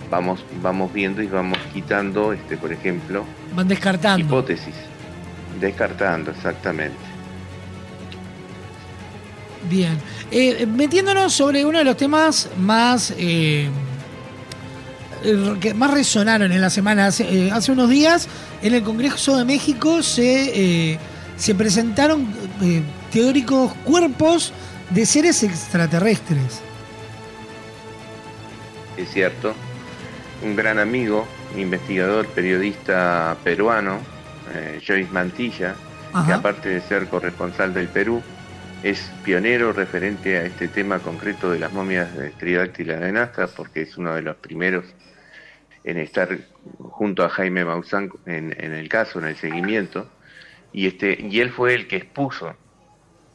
vamos, 0.10 0.44
vamos 0.62 0.92
viendo 0.94 1.22
y 1.22 1.27
vamos 1.27 1.58
quitando, 1.74 2.34
este, 2.34 2.58
por 2.58 2.72
ejemplo, 2.72 3.24
Van 3.54 3.68
descartando. 3.68 4.25
hipótesis. 4.25 4.75
Descartando, 5.60 6.32
exactamente. 6.32 6.98
Bien. 9.70 9.98
Eh, 10.32 10.65
metiéndonos 10.68 11.34
sobre 11.34 11.65
uno 11.65 11.80
de 11.80 11.86
los 11.86 11.98
temas 11.98 12.50
más. 12.58 13.13
eh, 13.18 13.70
que 15.60 15.74
más 15.74 15.91
resonaron 15.91 16.51
en 16.51 16.62
la 16.62 16.70
semana. 16.70 17.08
Hace, 17.08 17.24
eh, 17.24 17.51
hace 17.51 17.72
unos 17.72 17.89
días, 17.89 18.27
en 18.62 18.74
el 18.74 18.84
Congreso 18.84 19.38
de 19.38 19.46
México 19.46 20.03
se, 20.03 20.91
eh, 20.94 21.00
se 21.38 21.55
presentaron 21.55 22.27
eh, 22.62 22.82
teóricos 23.12 23.74
cuerpos 23.84 24.53
de 24.89 25.05
seres 25.05 25.44
extraterrestres. 25.44 26.62
Es 28.98 29.10
cierto. 29.12 29.53
Un 30.44 30.55
gran 30.55 30.79
amigo, 30.79 31.25
investigador, 31.58 32.27
periodista 32.27 33.38
peruano, 33.44 34.00
eh, 34.53 34.79
Joyce 34.86 35.12
Mantilla, 35.12 35.75
que 36.25 36.32
aparte 36.32 36.70
de 36.70 36.82
ser 36.82 37.08
corresponsal 37.08 37.74
del 37.74 37.88
Perú, 37.88 38.22
es 38.84 39.12
pionero 39.24 39.74
referente 39.74 40.38
a 40.38 40.44
este 40.44 40.67
tema 40.67 41.00
concreto 41.00 41.51
de 41.51 41.60
las 41.60 41.74
momias 41.74 42.15
de 42.15 42.29
Tridáctila 42.29 42.98
de 42.98 43.12
Nazca, 43.12 43.48
porque 43.48 43.82
es 43.82 43.98
uno 43.98 44.13
de 44.13 44.22
los 44.22 44.36
primeros 44.38 44.86
en 45.86 45.98
estar 45.98 46.30
junto 46.80 47.24
a 47.24 47.30
Jaime 47.30 47.63
Maussan 47.63 48.10
en, 48.25 48.56
en 48.60 48.74
el 48.74 48.89
caso, 48.89 49.20
en 49.20 49.25
el 49.25 49.36
seguimiento, 49.36 50.10
y, 50.74 50.88
este, 50.88 51.18
y 51.22 51.39
él 51.39 51.51
fue 51.51 51.74
el 51.75 51.88
que 51.88 51.98
expuso 51.98 52.56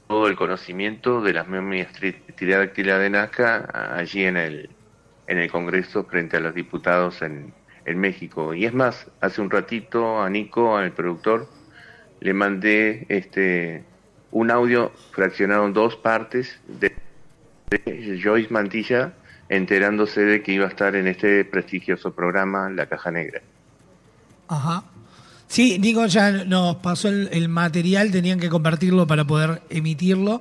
todo 0.08 0.26
el 0.26 0.34
conocimiento 0.34 1.22
de 1.22 1.32
las 1.32 1.46
momias 1.46 1.92
tri- 1.94 2.20
Tridáctila 2.34 2.98
de 2.98 3.10
Nazca 3.10 3.94
allí 3.96 4.24
en 4.24 4.36
el, 4.36 4.68
en 5.28 5.38
el 5.38 5.50
Congreso 5.50 6.04
frente 6.04 6.36
a 6.36 6.40
los 6.40 6.52
diputados 6.52 7.22
en, 7.22 7.54
en 7.84 7.98
México. 7.98 8.52
Y 8.52 8.64
es 8.64 8.74
más, 8.74 9.06
hace 9.20 9.40
un 9.40 9.48
ratito 9.48 10.20
a 10.20 10.28
Nico, 10.28 10.76
al 10.76 10.90
productor, 10.92 11.48
le 12.20 12.34
mandé 12.34 13.06
este 13.08 13.84
un 14.32 14.50
audio 14.50 14.92
fraccionado 15.12 15.66
en 15.66 15.72
dos 15.72 15.96
partes 15.96 16.60
de 16.66 16.92
Joyce 18.22 18.52
Mantilla 18.52 19.12
enterándose 19.50 20.20
de 20.22 20.42
que 20.42 20.52
iba 20.52 20.64
a 20.64 20.68
estar 20.68 20.94
en 20.96 21.08
este 21.08 21.44
prestigioso 21.44 22.12
programa 22.12 22.70
La 22.70 22.86
Caja 22.86 23.10
Negra. 23.10 23.42
Ajá. 24.48 24.84
Sí, 25.48 25.78
Nico 25.80 26.06
ya 26.06 26.30
nos 26.44 26.76
pasó 26.76 27.08
el, 27.08 27.48
material, 27.48 28.12
tenían 28.12 28.38
que 28.38 28.48
compartirlo 28.48 29.06
para 29.06 29.24
poder 29.26 29.60
emitirlo. 29.68 30.40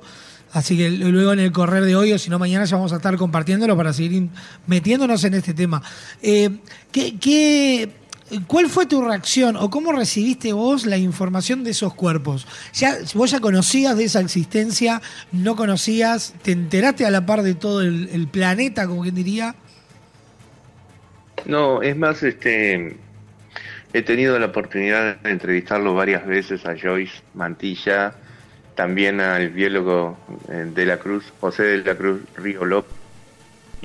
Así 0.52 0.76
que 0.76 0.88
luego 0.90 1.32
en 1.32 1.40
el 1.40 1.52
correr 1.52 1.84
de 1.84 1.96
hoy 1.96 2.12
o 2.12 2.18
si 2.18 2.30
no 2.30 2.38
mañana 2.38 2.64
ya 2.64 2.76
vamos 2.76 2.92
a 2.92 2.96
estar 2.96 3.16
compartiéndolo 3.16 3.76
para 3.76 3.92
seguir 3.92 4.28
metiéndonos 4.66 5.22
en 5.24 5.34
este 5.34 5.54
tema. 5.54 5.82
Eh, 6.22 6.50
¿qué, 6.92 7.18
qué- 7.18 7.99
cuál 8.46 8.68
fue 8.68 8.86
tu 8.86 9.02
reacción 9.02 9.56
o 9.56 9.70
cómo 9.70 9.92
recibiste 9.92 10.52
vos 10.52 10.86
la 10.86 10.96
información 10.96 11.64
de 11.64 11.70
esos 11.70 11.94
cuerpos? 11.94 12.46
Ya, 12.72 12.96
¿Vos 13.14 13.30
ya 13.30 13.40
conocías 13.40 13.96
de 13.96 14.04
esa 14.04 14.20
existencia? 14.20 15.00
¿No 15.32 15.56
conocías? 15.56 16.34
¿Te 16.42 16.52
enteraste 16.52 17.06
a 17.06 17.10
la 17.10 17.26
par 17.26 17.42
de 17.42 17.54
todo 17.54 17.80
el, 17.82 18.28
planeta, 18.30 18.86
como 18.86 19.02
quien 19.02 19.14
diría? 19.14 19.54
No, 21.46 21.82
es 21.82 21.96
más, 21.96 22.22
este, 22.22 22.96
he 23.92 24.02
tenido 24.02 24.38
la 24.38 24.46
oportunidad 24.46 25.16
de 25.16 25.30
entrevistarlo 25.30 25.94
varias 25.94 26.26
veces 26.26 26.64
a 26.66 26.76
Joyce 26.78 27.22
Mantilla, 27.34 28.14
también 28.74 29.20
al 29.20 29.50
biólogo 29.50 30.18
eh, 30.48 30.70
de 30.72 30.86
la 30.86 30.98
Cruz, 30.98 31.32
José 31.40 31.64
de 31.64 31.78
la 31.78 31.94
Cruz 31.96 32.20
Río 32.36 32.64
López, 32.64 32.94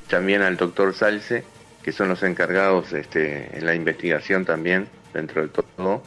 también 0.08 0.42
al 0.42 0.58
doctor 0.58 0.94
Salce, 0.94 1.44
que 1.86 1.92
son 1.92 2.10
los 2.10 2.24
encargados 2.24 2.94
este, 2.94 3.56
en 3.56 3.63
la 3.63 3.75
investigación 3.75 4.44
también, 4.44 4.88
dentro 5.13 5.44
de 5.44 5.50
todo, 5.50 6.01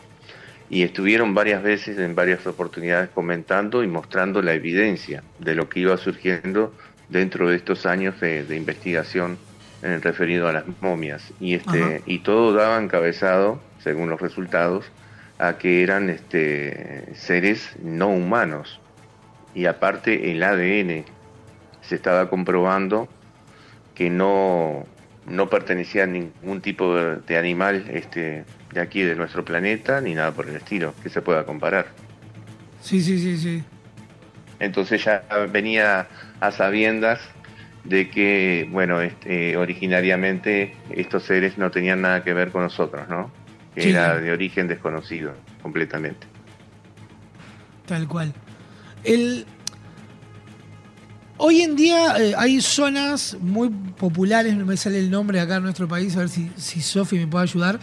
y 0.69 0.83
estuvieron 0.83 1.35
varias 1.35 1.63
veces 1.63 2.01
en 2.01 2.17
varias 2.17 2.45
oportunidades 2.49 3.11
comentando 3.11 3.85
y 3.85 3.87
mostrando 3.87 4.43
la 4.43 4.55
evidencia 4.55 5.23
de 5.39 5.55
lo 5.55 5.69
que 5.69 5.79
iba 5.79 5.97
surgiendo 5.97 6.75
dentro 7.09 7.49
de 7.49 7.55
estos 7.55 7.87
años 7.87 8.19
de, 8.19 8.43
de 8.43 8.57
investigación 8.57 9.39
referido 9.81 10.49
a 10.49 10.53
las 10.53 10.65
momias. 10.81 11.33
Y 11.39 11.55
este 11.55 11.81
Ajá. 11.81 12.03
y 12.07 12.19
todo 12.19 12.53
daba 12.53 12.83
encabezado 12.83 13.61
según 13.79 14.11
los 14.11 14.21
resultados 14.21 14.85
a 15.39 15.59
que 15.59 15.85
eran 15.85 16.11
este 16.11 17.15
seres 17.15 17.77
no 17.81 18.09
humanos. 18.09 18.81
Y 19.55 19.67
aparte 19.67 20.33
el 20.33 20.43
ADN 20.43 21.05
se 21.83 21.95
estaba 21.95 22.29
comprobando 22.29 23.09
que 23.95 24.11
no 24.11 24.85
no 25.29 25.49
pertenecía 25.49 26.05
a 26.05 26.07
ningún 26.07 26.61
tipo 26.61 26.95
de, 26.95 27.39
animal 27.39 27.87
este 27.91 28.45
de 28.73 28.81
aquí 28.81 29.03
de 29.03 29.15
nuestro 29.15 29.45
planeta 29.45 30.01
ni 30.01 30.15
nada 30.15 30.33
por 30.33 30.49
el 30.49 30.57
estilo 30.57 30.95
que 31.03 31.09
se 31.09 31.23
pueda 31.23 31.45
comparar 31.45 31.87
Sí, 32.81 33.01
sí, 33.01 33.19
sí, 33.19 33.37
sí. 33.37 33.63
entonces 34.61 35.05
ya 35.05 35.25
venía 35.51 36.09
a 36.41 36.53
sabiendas 36.53 37.21
de 37.89 38.11
que, 38.11 38.69
bueno, 38.71 39.01
este, 39.01 39.57
originariamente 39.57 40.75
estos 40.91 41.25
seres 41.25 41.59
no 41.59 41.71
tenían 41.71 42.03
nada 42.03 42.23
que 42.23 42.35
ver 42.35 42.51
con 42.51 42.63
nosotros, 42.63 43.09
¿no? 43.09 43.31
Sí. 43.77 43.91
era 43.91 44.19
de 44.19 44.33
origen 44.33 44.67
desconocido, 44.69 45.35
completamente. 45.63 46.27
Tal 47.87 48.07
cual. 48.09 48.35
El... 49.05 49.47
Hoy 51.41 51.61
en 51.63 51.77
día 51.77 52.17
eh, 52.19 52.35
hay 52.37 52.61
zonas 52.61 53.37
muy 53.41 53.69
populares, 53.69 54.57
no 54.57 54.67
me 54.67 54.77
sale 54.77 54.99
el 54.99 55.09
nombre 55.11 55.39
acá 55.41 55.57
en 55.57 55.63
nuestro 55.63 55.87
país, 55.87 56.17
a 56.17 56.21
ver 56.21 56.29
si, 56.29 56.51
si 56.57 56.83
Sofi 56.83 57.17
me 57.17 57.29
puede 57.29 57.45
ayudar, 57.45 57.79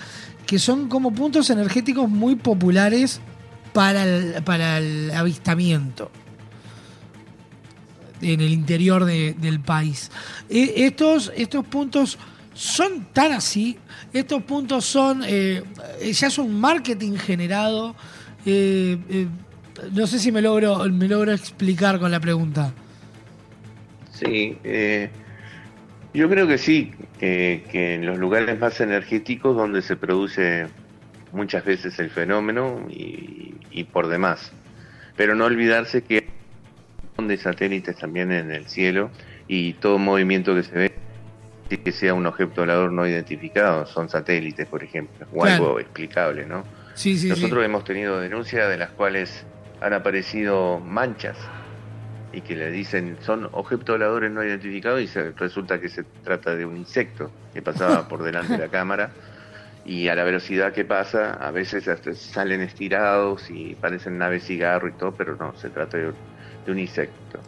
que 0.46 0.60
son 0.60 0.90
como 0.90 1.14
puntos 1.14 1.50
energéticos 1.50 2.10
muy 2.10 2.36
populares 2.36 3.22
para 3.72 4.04
el, 4.04 4.44
para 4.44 4.78
el 4.80 5.10
avistamiento 5.12 6.12
en 8.22 8.42
el 8.42 8.52
interior 8.52 9.06
de- 9.06 9.36
del 9.40 9.62
país. 9.62 10.12
Eh, 10.50 10.74
estos, 10.78 11.32
estos 11.36 11.66
puntos 11.66 12.18
son 12.54 13.06
tan 13.14 13.32
así, 13.32 13.78
estos 14.12 14.44
puntos 14.44 14.86
son, 14.86 15.22
eh, 15.26 15.64
ya 16.14 16.28
es 16.28 16.38
un 16.38 16.60
marketing 16.60 17.14
generado. 17.18 17.96
eh, 18.46 18.98
eh, 19.10 19.28
no 19.94 20.08
sé 20.08 20.20
si 20.20 20.32
me 20.32 20.42
logro, 20.42 20.86
me 20.92 21.08
logro 21.08 21.34
explicar 21.34 22.00
con 22.00 22.10
la 22.12 22.20
pregunta. 22.20 22.74
Sí, 24.16 24.58
eh, 24.64 25.10
yo 26.14 26.30
creo 26.30 26.48
que 26.48 26.58
sí, 26.58 26.94
que, 27.20 27.64
que 27.70 27.96
en 27.96 28.06
los 28.06 28.18
lugares 28.18 28.58
más 28.58 28.80
energéticos 28.80 29.56
donde 29.56 29.82
se 29.82 29.98
produce 29.98 30.68
muchas 31.34 31.66
veces 31.66 32.00
el 32.00 32.10
fenómeno 32.10 32.86
y, 32.90 33.56
y 33.72 33.84
por 33.84 34.08
demás. 34.08 34.52
Pero 35.18 35.36
no 35.36 35.46
olvidarse 35.46 36.02
que 36.02 36.30
hay 37.20 37.26
de 37.28 37.38
satélites 37.38 37.98
también 37.98 38.32
en 38.32 38.52
el 38.52 38.68
cielo 38.68 39.12
y 39.48 39.74
todo 39.74 39.98
movimiento 39.98 40.56
que 40.56 40.64
se 40.64 40.76
ve 40.76 40.96
que 41.84 41.92
sea 41.92 42.14
un 42.14 42.26
objeto 42.26 42.62
volador 42.62 42.92
no 42.92 43.08
identificado, 43.08 43.86
son 43.86 44.08
satélites, 44.08 44.68
por 44.68 44.84
ejemplo, 44.84 45.26
o 45.34 45.42
Claro. 45.42 45.66
algo 45.66 45.80
explicable, 45.80 46.46
¿no? 46.46 46.64
Sí, 46.94 47.18
sí, 47.18 47.28
Nosotros 47.30 47.60
sí. 47.62 47.66
hemos 47.66 47.84
tenido 47.84 48.20
denuncias 48.22 48.70
de 48.70 48.78
las 48.78 48.92
cuales 48.92 49.46
han 49.82 49.94
aparecido 49.94 50.80
manchas 50.80 51.38
y 52.36 52.42
que 52.42 52.56
le 52.56 52.70
dicen 52.70 53.18
son 53.22 53.48
objetos 53.54 53.96
voladores 53.96 54.30
no 54.30 54.44
identificados 54.44 55.02
y 55.02 55.08
se, 55.08 55.32
resulta 55.32 55.80
que 55.80 55.88
se 55.88 56.04
trata 56.24 56.54
de 56.56 56.66
un 56.66 56.76
insecto 56.76 57.32
que 57.54 57.62
pasaba 57.62 58.08
por 58.08 58.24
delante 58.24 58.54
de 58.54 58.60
la 58.60 58.68
cámara 58.72 59.10
y 59.86 60.10
a 60.10 60.16
la 60.16 60.24
velocidad 60.24 60.74
que 60.74 60.84
pasa 60.84 61.34
a 61.34 61.52
veces 61.52 61.88
hasta 61.88 62.14
salen 62.14 62.62
estirados 62.62 63.50
y 63.50 63.76
parecen 63.76 64.18
naves 64.18 64.44
cigarro 64.46 64.88
y 64.88 64.94
todo, 64.94 65.14
pero 65.14 65.36
no, 65.36 65.56
se 65.56 65.70
trata 65.70 65.98
de, 65.98 66.12
de 66.66 66.72
un 66.72 66.80
insecto. 66.80 67.40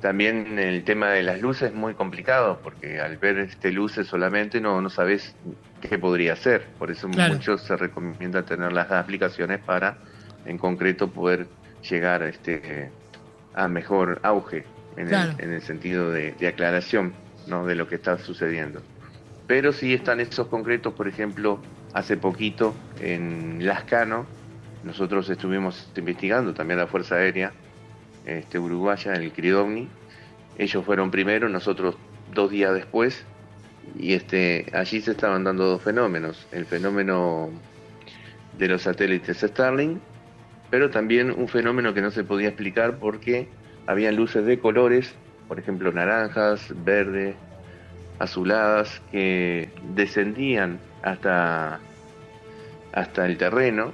También 0.00 0.58
el 0.58 0.82
tema 0.82 1.10
de 1.10 1.22
las 1.22 1.40
luces 1.40 1.70
es 1.70 1.74
muy 1.74 1.94
complicado 1.94 2.58
porque 2.62 3.00
al 3.00 3.18
ver 3.18 3.38
este 3.38 3.70
luces 3.70 4.06
solamente 4.06 4.60
no, 4.60 4.80
no 4.80 4.90
sabes 4.90 5.34
qué 5.80 5.98
podría 5.98 6.36
ser. 6.36 6.66
Por 6.78 6.90
eso 6.90 7.08
Claro. 7.08 7.34
muchos 7.34 7.62
se 7.62 7.76
recomienda 7.76 8.42
tener 8.42 8.72
las 8.72 8.90
aplicaciones 8.90 9.60
para 9.60 9.96
en 10.44 10.58
concreto 10.58 11.08
poder 11.08 11.46
llegar 11.88 12.22
a 12.22 12.28
este 12.28 12.90
a 13.54 13.68
mejor 13.68 14.20
auge 14.22 14.64
en, 14.96 15.08
Claro. 15.08 15.32
el, 15.38 15.44
en 15.44 15.52
el 15.52 15.62
sentido 15.62 16.10
de, 16.10 16.32
de 16.32 16.46
aclaración 16.48 17.12
¿no? 17.46 17.66
de 17.66 17.74
lo 17.74 17.88
que 17.88 17.96
está 17.96 18.18
sucediendo. 18.18 18.80
Pero 19.46 19.72
sí 19.72 19.92
están 19.92 20.20
esos 20.20 20.46
concretos, 20.48 20.94
por 20.94 21.06
ejemplo, 21.08 21.60
hace 21.92 22.16
poquito 22.16 22.74
en 23.00 23.64
Lascano, 23.64 24.26
nosotros 24.82 25.28
estuvimos 25.30 25.88
investigando 25.96 26.52
también 26.54 26.78
la 26.78 26.86
Fuerza 26.86 27.16
Aérea 27.16 27.52
este, 28.26 28.58
uruguaya, 28.58 29.14
el 29.14 29.32
Cridovni. 29.32 29.88
Ellos 30.58 30.84
fueron 30.84 31.10
primero, 31.10 31.48
nosotros 31.48 31.96
dos 32.32 32.50
días 32.50 32.74
después, 32.74 33.24
y 33.98 34.14
este, 34.14 34.66
allí 34.72 35.00
se 35.00 35.10
estaban 35.12 35.44
dando 35.44 35.66
dos 35.66 35.82
fenómenos, 35.82 36.46
el 36.52 36.64
fenómeno 36.64 37.50
de 38.58 38.68
los 38.68 38.82
satélites 38.82 39.38
Starlink, 39.40 39.98
pero 40.74 40.90
también 40.90 41.30
un 41.30 41.46
fenómeno 41.46 41.94
que 41.94 42.02
no 42.02 42.10
se 42.10 42.24
podía 42.24 42.48
explicar 42.48 42.98
porque 42.98 43.46
habían 43.86 44.16
luces 44.16 44.44
de 44.44 44.58
colores, 44.58 45.14
por 45.46 45.60
ejemplo 45.60 45.92
naranjas, 45.92 46.74
verdes, 46.84 47.36
azuladas, 48.18 49.00
que 49.12 49.68
descendían 49.94 50.80
hasta, 51.04 51.78
hasta 52.92 53.24
el 53.24 53.36
terreno 53.36 53.92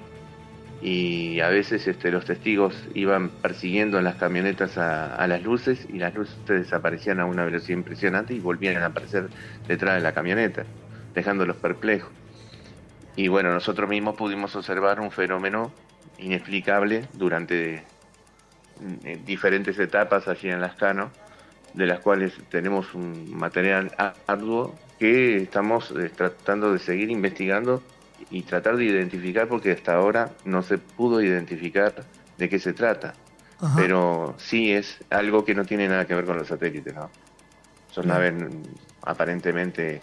y 0.80 1.40
a 1.40 1.50
veces 1.50 1.86
este, 1.86 2.10
los 2.10 2.24
testigos 2.24 2.74
iban 2.94 3.28
persiguiendo 3.28 3.98
en 3.98 4.04
las 4.04 4.14
camionetas 4.14 4.78
a, 4.78 5.16
a, 5.16 5.26
las 5.26 5.42
luces 5.42 5.86
y 5.92 5.98
las 5.98 6.14
luces 6.14 6.38
desaparecían 6.46 7.20
a 7.20 7.26
una 7.26 7.44
velocidad 7.44 7.76
impresionante 7.76 8.32
y 8.32 8.40
volvían 8.40 8.78
a 8.78 8.86
aparecer 8.86 9.28
detrás 9.68 9.96
de 9.96 10.00
la 10.00 10.12
camioneta, 10.12 10.64
dejándolos 11.12 11.56
perplejos. 11.56 12.10
Y 13.16 13.28
bueno, 13.28 13.52
nosotros 13.52 13.86
mismos 13.86 14.14
pudimos 14.14 14.56
observar 14.56 14.98
un 14.98 15.10
fenómeno 15.10 15.74
inexplicable 16.20 17.08
durante 17.14 17.82
eh, 19.04 19.20
diferentes 19.24 19.78
etapas 19.78 20.28
allí 20.28 20.48
en 20.48 20.60
Lascano, 20.60 21.10
de 21.74 21.86
las 21.86 22.00
cuales 22.00 22.32
tenemos 22.48 22.94
un 22.94 23.36
material 23.36 23.92
arduo 24.26 24.74
que 24.98 25.36
estamos 25.36 25.92
eh, 25.92 26.10
tratando 26.14 26.72
de 26.72 26.78
seguir 26.78 27.10
investigando 27.10 27.82
y 28.30 28.42
tratar 28.42 28.76
de 28.76 28.84
identificar 28.84 29.48
porque 29.48 29.72
hasta 29.72 29.94
ahora 29.94 30.30
no 30.44 30.62
se 30.62 30.78
pudo 30.78 31.22
identificar 31.22 32.04
de 32.38 32.48
qué 32.48 32.58
se 32.58 32.72
trata. 32.72 33.14
Ajá. 33.60 33.74
Pero 33.76 34.34
sí 34.38 34.72
es 34.72 34.98
algo 35.10 35.44
que 35.44 35.54
no 35.54 35.64
tiene 35.64 35.88
nada 35.88 36.06
que 36.06 36.14
ver 36.14 36.24
con 36.24 36.38
los 36.38 36.48
satélites, 36.48 36.94
¿no? 36.94 37.10
Son 37.90 38.08
naves 38.08 38.32
mm, 38.32 38.62
aparentemente 39.02 40.00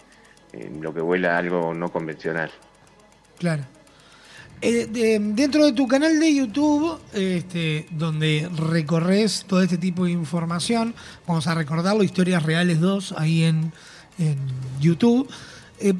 eh, 0.52 0.70
lo 0.80 0.94
que 0.94 1.00
vuela 1.00 1.36
algo 1.36 1.74
no 1.74 1.90
convencional. 1.90 2.50
Claro. 3.38 3.64
Eh, 4.60 4.86
de- 4.90 5.18
dentro 5.20 5.64
de 5.64 5.72
tu 5.72 5.86
canal 5.86 6.18
de 6.18 6.34
YouTube, 6.34 6.98
este, 7.12 7.86
donde 7.92 8.48
recorres 8.56 9.44
todo 9.46 9.62
este 9.62 9.78
tipo 9.78 10.04
de 10.06 10.10
información, 10.12 10.94
vamos 11.28 11.46
a 11.46 11.54
recordarlo, 11.54 12.02
Historias 12.02 12.42
Reales 12.42 12.80
2, 12.80 13.14
ahí 13.16 13.44
en, 13.44 13.72
en 14.18 14.36
YouTube. 14.80 15.28
eh, 15.80 15.94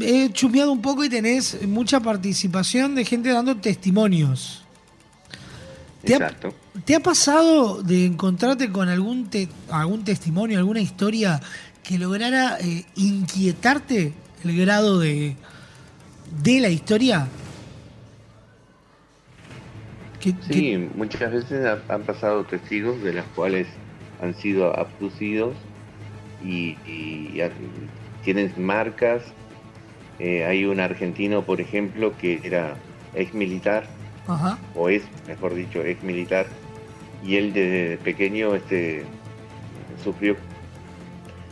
he 0.00 0.30
chumeado 0.32 0.72
un 0.72 0.82
poco 0.82 1.04
y 1.04 1.08
tenés 1.08 1.64
mucha 1.66 2.00
participación 2.00 2.94
de 2.96 3.04
gente 3.04 3.30
dando 3.30 3.56
testimonios. 3.56 4.62
¿Te 6.04 6.14
ha, 6.14 6.16
Exacto. 6.16 6.54
te 6.84 6.94
ha 6.96 7.00
pasado 7.00 7.82
de 7.82 8.06
encontrarte 8.06 8.70
con 8.72 8.88
algún, 8.88 9.28
te- 9.30 9.48
algún 9.70 10.04
testimonio, 10.04 10.58
alguna 10.58 10.80
historia 10.80 11.40
que 11.84 11.98
lograra 11.98 12.58
eh, 12.60 12.84
inquietarte 12.96 14.12
el 14.44 14.56
grado 14.56 14.98
de, 14.98 15.36
de 16.42 16.60
la 16.60 16.68
historia? 16.68 17.28
Sí, 20.48 20.88
muchas 20.96 21.30
veces 21.30 21.64
ha- 21.64 21.82
han 21.92 22.02
pasado 22.02 22.44
testigos 22.44 23.00
de 23.02 23.12
las 23.12 23.24
cuales 23.36 23.68
han 24.20 24.34
sido 24.34 24.76
abducidos 24.76 25.54
y, 26.44 26.76
tienen 28.24 28.52
marcas. 28.56 29.22
Eh, 30.18 30.44
hay 30.44 30.64
un 30.64 30.80
argentino, 30.80 31.42
por 31.44 31.60
ejemplo, 31.60 32.16
que 32.18 32.40
era 32.42 32.74
ex 33.14 33.34
militar, 33.34 33.86
Ajá. 34.26 34.58
o 34.74 34.88
es, 34.88 35.02
mejor 35.28 35.54
dicho, 35.54 35.84
ex 35.84 36.02
militar, 36.02 36.46
y 37.24 37.36
él 37.36 37.52
desde 37.52 37.98
pequeño 37.98 38.54
este, 38.56 39.04
sufrió 40.02 40.36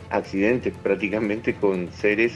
accidentes 0.09 0.73
prácticamente 0.83 1.53
con 1.53 1.89
seres 1.93 2.33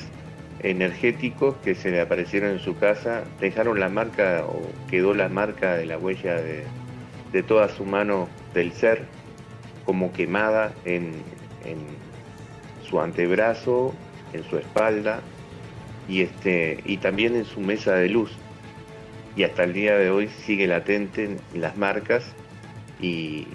energéticos 0.61 1.55
que 1.63 1.75
se 1.75 1.91
le 1.91 2.01
aparecieron 2.01 2.51
en 2.51 2.59
su 2.59 2.77
casa, 2.77 3.23
dejaron 3.39 3.79
la 3.79 3.89
marca 3.89 4.45
o 4.45 4.61
quedó 4.89 5.13
la 5.13 5.29
marca 5.29 5.75
de 5.75 5.85
la 5.85 5.97
huella 5.97 6.35
de, 6.35 6.63
de 7.31 7.43
toda 7.43 7.69
su 7.69 7.85
mano 7.85 8.27
del 8.53 8.73
ser 8.73 9.05
como 9.85 10.11
quemada 10.11 10.73
en, 10.85 11.13
en 11.65 11.77
su 12.87 12.99
antebrazo, 12.99 13.93
en 14.33 14.43
su 14.43 14.57
espalda 14.57 15.21
y 16.07 16.21
este 16.21 16.79
y 16.85 16.97
también 16.97 17.35
en 17.35 17.45
su 17.45 17.61
mesa 17.61 17.95
de 17.95 18.09
luz. 18.09 18.31
Y 19.35 19.43
hasta 19.43 19.63
el 19.63 19.73
día 19.73 19.97
de 19.97 20.09
hoy 20.09 20.27
sigue 20.27 20.67
latente 20.67 21.25
en 21.25 21.61
las 21.61 21.77
marcas 21.77 22.33
y 22.99 23.47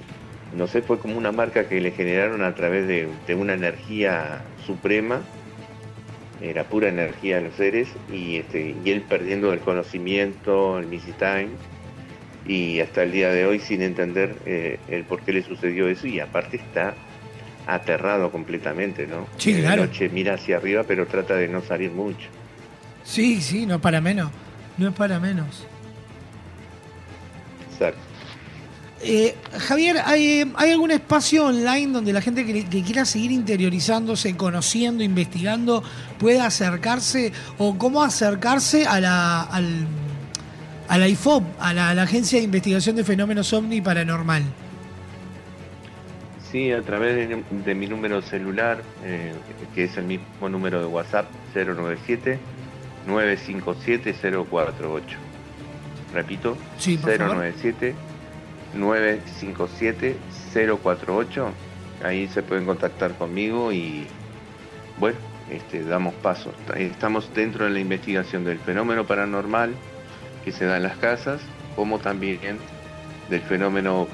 no 0.56 0.66
sé, 0.66 0.82
fue 0.82 0.98
como 0.98 1.18
una 1.18 1.32
marca 1.32 1.68
que 1.68 1.80
le 1.80 1.90
generaron 1.90 2.42
a 2.42 2.54
través 2.54 2.86
de, 2.86 3.08
de 3.26 3.34
una 3.34 3.54
energía 3.54 4.42
suprema, 4.64 5.20
era 6.50 6.64
pura 6.64 6.88
energía 6.88 7.36
de 7.36 7.42
los 7.42 7.54
seres, 7.54 7.88
y, 8.12 8.36
este, 8.36 8.74
y 8.84 8.90
él 8.90 9.02
perdiendo 9.02 9.52
el 9.52 9.60
conocimiento, 9.60 10.78
el 10.78 10.86
Missy 10.86 11.12
Time, 11.12 11.48
y 12.46 12.80
hasta 12.80 13.02
el 13.02 13.12
día 13.12 13.30
de 13.30 13.46
hoy 13.46 13.58
sin 13.58 13.82
entender 13.82 14.36
eh, 14.44 14.78
el 14.88 15.04
por 15.04 15.20
qué 15.22 15.32
le 15.32 15.42
sucedió 15.42 15.88
eso, 15.88 16.06
y 16.06 16.20
aparte 16.20 16.58
está 16.58 16.94
aterrado 17.66 18.30
completamente, 18.30 19.06
¿no? 19.06 19.26
Sí, 19.38 19.54
claro. 19.54 19.86
noche 19.86 20.10
mira 20.10 20.34
hacia 20.34 20.58
arriba, 20.58 20.84
pero 20.84 21.06
trata 21.06 21.34
de 21.34 21.48
no 21.48 21.62
salir 21.62 21.90
mucho. 21.90 22.28
Sí, 23.04 23.40
sí, 23.40 23.66
no 23.66 23.80
para 23.80 24.00
menos. 24.00 24.30
No 24.76 24.88
es 24.88 24.94
para 24.94 25.18
menos. 25.20 25.66
Exacto. 27.72 28.00
Eh, 29.06 29.34
Javier, 29.58 29.98
¿hay, 30.06 30.50
hay 30.56 30.70
algún 30.70 30.90
espacio 30.90 31.44
online 31.44 31.92
donde 31.92 32.10
la 32.10 32.22
gente 32.22 32.46
que, 32.46 32.64
que 32.64 32.82
quiera 32.82 33.04
seguir 33.04 33.32
interiorizándose, 33.32 34.34
conociendo, 34.34 35.04
investigando, 35.04 35.82
pueda 36.18 36.46
acercarse? 36.46 37.30
¿O 37.58 37.76
cómo 37.76 38.02
acercarse 38.02 38.86
a 38.86 39.00
la, 39.00 39.42
al, 39.42 39.86
a 40.88 40.96
la 40.96 41.06
IFOP, 41.06 41.44
a 41.60 41.74
la, 41.74 41.90
a 41.90 41.94
la 41.94 42.04
Agencia 42.04 42.38
de 42.38 42.44
Investigación 42.44 42.96
de 42.96 43.04
Fenómenos 43.04 43.52
OVNI 43.52 43.82
Paranormal? 43.82 44.42
Sí, 46.50 46.72
a 46.72 46.80
través 46.80 47.28
de, 47.28 47.42
de 47.50 47.74
mi 47.74 47.86
número 47.86 48.22
celular, 48.22 48.82
eh, 49.04 49.34
que 49.74 49.84
es 49.84 49.96
el 49.98 50.04
mismo 50.04 50.48
número 50.48 50.80
de 50.80 50.86
WhatsApp, 50.86 51.26
097 51.54 52.38
957 53.06 54.14
048. 54.48 55.18
Repito, 56.14 56.56
Sí, 56.78 56.96
por 56.96 57.18
favor. 57.18 57.44
097 58.74 60.16
957 60.52 60.78
048. 60.82 61.52
Ahí 62.04 62.28
se 62.28 62.42
pueden 62.42 62.66
contactar 62.66 63.16
conmigo 63.16 63.72
y 63.72 64.06
bueno, 64.98 65.18
este, 65.50 65.82
damos 65.84 66.14
paso. 66.14 66.52
Estamos 66.76 67.32
dentro 67.34 67.64
de 67.64 67.70
la 67.70 67.80
investigación 67.80 68.44
del 68.44 68.58
fenómeno 68.58 69.06
paranormal 69.06 69.74
que 70.44 70.52
se 70.52 70.64
da 70.66 70.76
en 70.76 70.82
las 70.82 70.96
casas, 70.98 71.40
como 71.74 71.98
también 71.98 72.58
del 73.30 73.40
fenómeno 73.42 74.06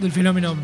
Del 0.00 0.12
fenómeno. 0.12 0.56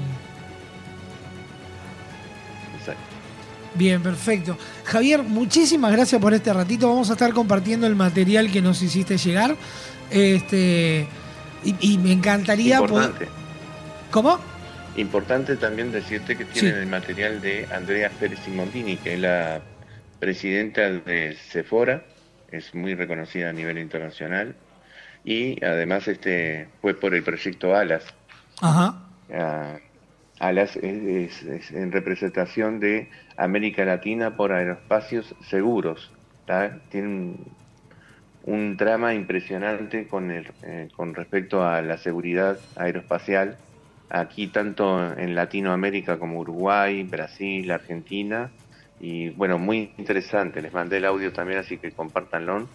Bien, 3.74 4.02
perfecto. 4.02 4.56
Javier, 4.84 5.22
muchísimas 5.22 5.92
gracias 5.92 6.18
por 6.20 6.32
este 6.32 6.50
ratito. 6.52 6.88
Vamos 6.88 7.10
a 7.10 7.12
estar 7.12 7.32
compartiendo 7.34 7.86
el 7.86 7.94
material 7.94 8.50
que 8.50 8.62
nos 8.62 8.80
hiciste 8.80 9.18
llegar. 9.18 9.54
Este 10.10 11.06
y, 11.64 11.74
y 11.80 11.98
me 11.98 12.12
encantaría 12.12 12.78
poder- 12.78 12.90
Importante. 13.06 13.28
¿Cómo? 14.10 14.38
Importante 14.96 15.56
también 15.56 15.92
decirte 15.92 16.36
que 16.36 16.44
tienen 16.46 16.74
Sí. 16.74 16.80
el 16.80 16.86
material 16.86 17.40
de 17.40 17.66
Andrea 17.72 18.10
Pérez 18.18 18.38
Simondini, 18.44 18.96
que 18.96 19.14
es 19.14 19.20
la 19.20 19.60
presidenta 20.18 20.90
de 20.90 21.36
Sephora, 21.50 22.02
es 22.50 22.74
muy 22.74 22.94
reconocida 22.94 23.50
a 23.50 23.52
nivel 23.52 23.78
internacional, 23.78 24.54
y 25.24 25.62
además 25.64 26.08
este 26.08 26.68
fue 26.80 26.94
por 26.94 27.14
el 27.14 27.22
proyecto 27.22 27.74
ALAS. 27.74 28.04
Ajá. 28.62 29.02
Ah, 29.34 29.76
ALAS 30.38 30.76
es, 30.76 30.82
es- 30.82 31.42
es 31.42 31.70
en 31.72 31.92
representación 31.92 32.80
de 32.80 33.10
América 33.36 33.84
Latina 33.84 34.36
por 34.36 34.52
aeroespacios 34.52 35.34
seguros. 35.48 36.10
¿tá? 36.46 36.78
Tiene 36.90 37.08
un, 37.08 37.44
un 38.46 38.76
drama 38.76 39.12
impresionante 39.12 40.06
con, 40.06 40.30
el, 40.30 40.46
eh, 40.62 40.88
con 40.96 41.14
respecto 41.14 41.64
a 41.64 41.82
la 41.82 41.98
seguridad 41.98 42.58
aeroespacial, 42.76 43.56
aquí 44.08 44.46
tanto 44.46 45.12
en 45.18 45.34
Latinoamérica 45.34 46.18
como 46.18 46.38
Uruguay, 46.38 47.02
Brasil, 47.02 47.70
Argentina, 47.70 48.50
y 49.00 49.30
bueno, 49.30 49.58
muy 49.58 49.92
interesante, 49.98 50.62
les 50.62 50.72
mandé 50.72 50.98
el 50.98 51.04
audio 51.04 51.32
también, 51.32 51.58
así 51.58 51.76
que 51.76 51.90
compártanlo. 51.90 52.68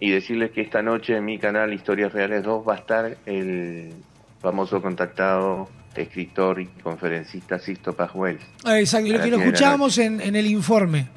Y 0.00 0.10
decirles 0.10 0.52
que 0.52 0.60
esta 0.60 0.80
noche 0.80 1.16
en 1.16 1.24
mi 1.24 1.38
canal 1.38 1.72
Historias 1.72 2.12
Reales 2.12 2.42
2 2.44 2.66
va 2.66 2.74
a 2.74 2.76
estar 2.78 3.16
el 3.26 3.92
famoso 4.40 4.80
contactado 4.80 5.68
escritor 5.94 6.60
y 6.60 6.66
conferencista 6.66 7.58
Sisto 7.58 7.92
Pajuel. 7.94 8.38
Exacto, 8.64 9.12
lo 9.12 9.18
que 9.18 9.18
lo 9.18 9.24
10 9.24 9.30
de 9.30 9.36
la 9.36 9.44
escuchábamos 9.44 9.98
en, 9.98 10.20
en 10.20 10.36
el 10.36 10.46
informe. 10.46 11.08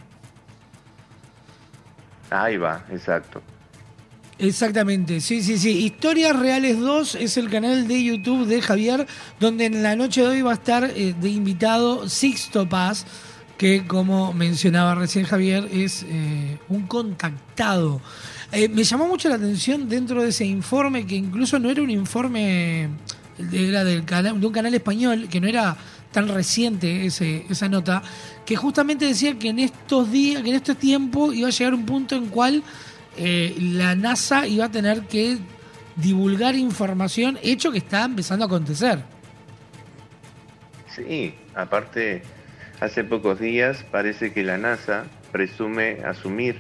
Ahí 2.32 2.58
va, 2.58 2.84
exacto. 2.92 3.42
Exactamente, 4.42 5.22
sí, 5.22 5.44
sí, 5.44 5.60
sí. 5.60 5.86
Historias 5.86 6.36
Reales 6.36 6.80
2 6.80 7.14
es 7.14 7.38
el 7.38 7.48
canal 7.48 7.88
de 7.88 8.04
YouTube 8.04 8.48
de 8.48 8.60
Javier, 8.60 9.06
donde 9.40 9.66
en 9.66 9.84
la 9.84 9.96
noche 9.96 10.22
de 10.22 10.28
hoy 10.30 10.42
va 10.42 10.50
a 10.50 10.56
estar 10.56 10.84
eh, 10.84 11.14
de 11.22 11.30
invitado 11.30 12.10
Sixto 12.10 12.68
Paz, 12.68 13.06
que 13.60 13.86
como 13.86 14.34
mencionaba 14.34 14.96
recién 14.96 15.26
Javier, 15.26 15.70
es 15.72 16.08
eh, 16.10 16.58
un 16.70 16.88
contactado. 16.88 18.02
Eh, 18.52 18.68
me 18.68 18.84
llamó 18.84 19.08
mucho 19.08 19.30
la 19.30 19.36
atención 19.36 19.88
dentro 19.88 20.24
de 20.24 20.30
ese 20.30 20.46
informe, 20.46 21.06
que 21.06 21.18
incluso 21.18 21.60
no 21.60 21.70
era 21.70 21.84
un 21.84 21.92
informe, 21.92 22.90
era 23.54 23.84
del 23.84 24.04
canal, 24.06 24.42
de 24.42 24.48
un 24.48 24.54
canal 24.54 24.74
español, 24.74 25.28
que 25.30 25.40
no 25.40 25.48
era 25.48 25.78
tan 26.12 26.28
reciente 26.28 27.06
ese, 27.06 27.46
esa 27.48 27.70
nota, 27.70 28.02
que 28.44 28.56
justamente 28.56 29.06
decía 29.06 29.38
que 29.38 29.50
en 29.50 29.60
estos 29.60 30.12
días, 30.12 30.42
que 30.42 30.50
en 30.50 30.56
este 30.56 30.74
tiempo 30.74 31.32
iba 31.32 31.48
a 31.48 31.52
llegar 31.52 31.76
un 31.76 31.86
punto 31.86 32.16
en 32.16 32.26
cual 32.26 32.64
eh, 33.18 33.56
la 33.60 33.96
NASA 33.96 34.48
iba 34.48 34.66
a 34.66 34.72
tener 34.72 35.02
que 35.04 35.38
divulgar 35.96 36.56
información, 36.56 37.38
hecho 37.42 37.72
que 37.72 37.80
está 37.80 38.06
empezando 38.06 38.46
a 38.46 38.48
acontecer. 38.48 39.00
Sí, 40.96 41.36
aparte, 41.56 42.22
hace 42.80 43.04
pocos 43.04 43.40
días 43.40 43.84
parece 43.92 44.34
que 44.34 44.44
la 44.44 44.58
NASA 44.58 45.06
presume 45.32 46.00
asumir 46.06 46.60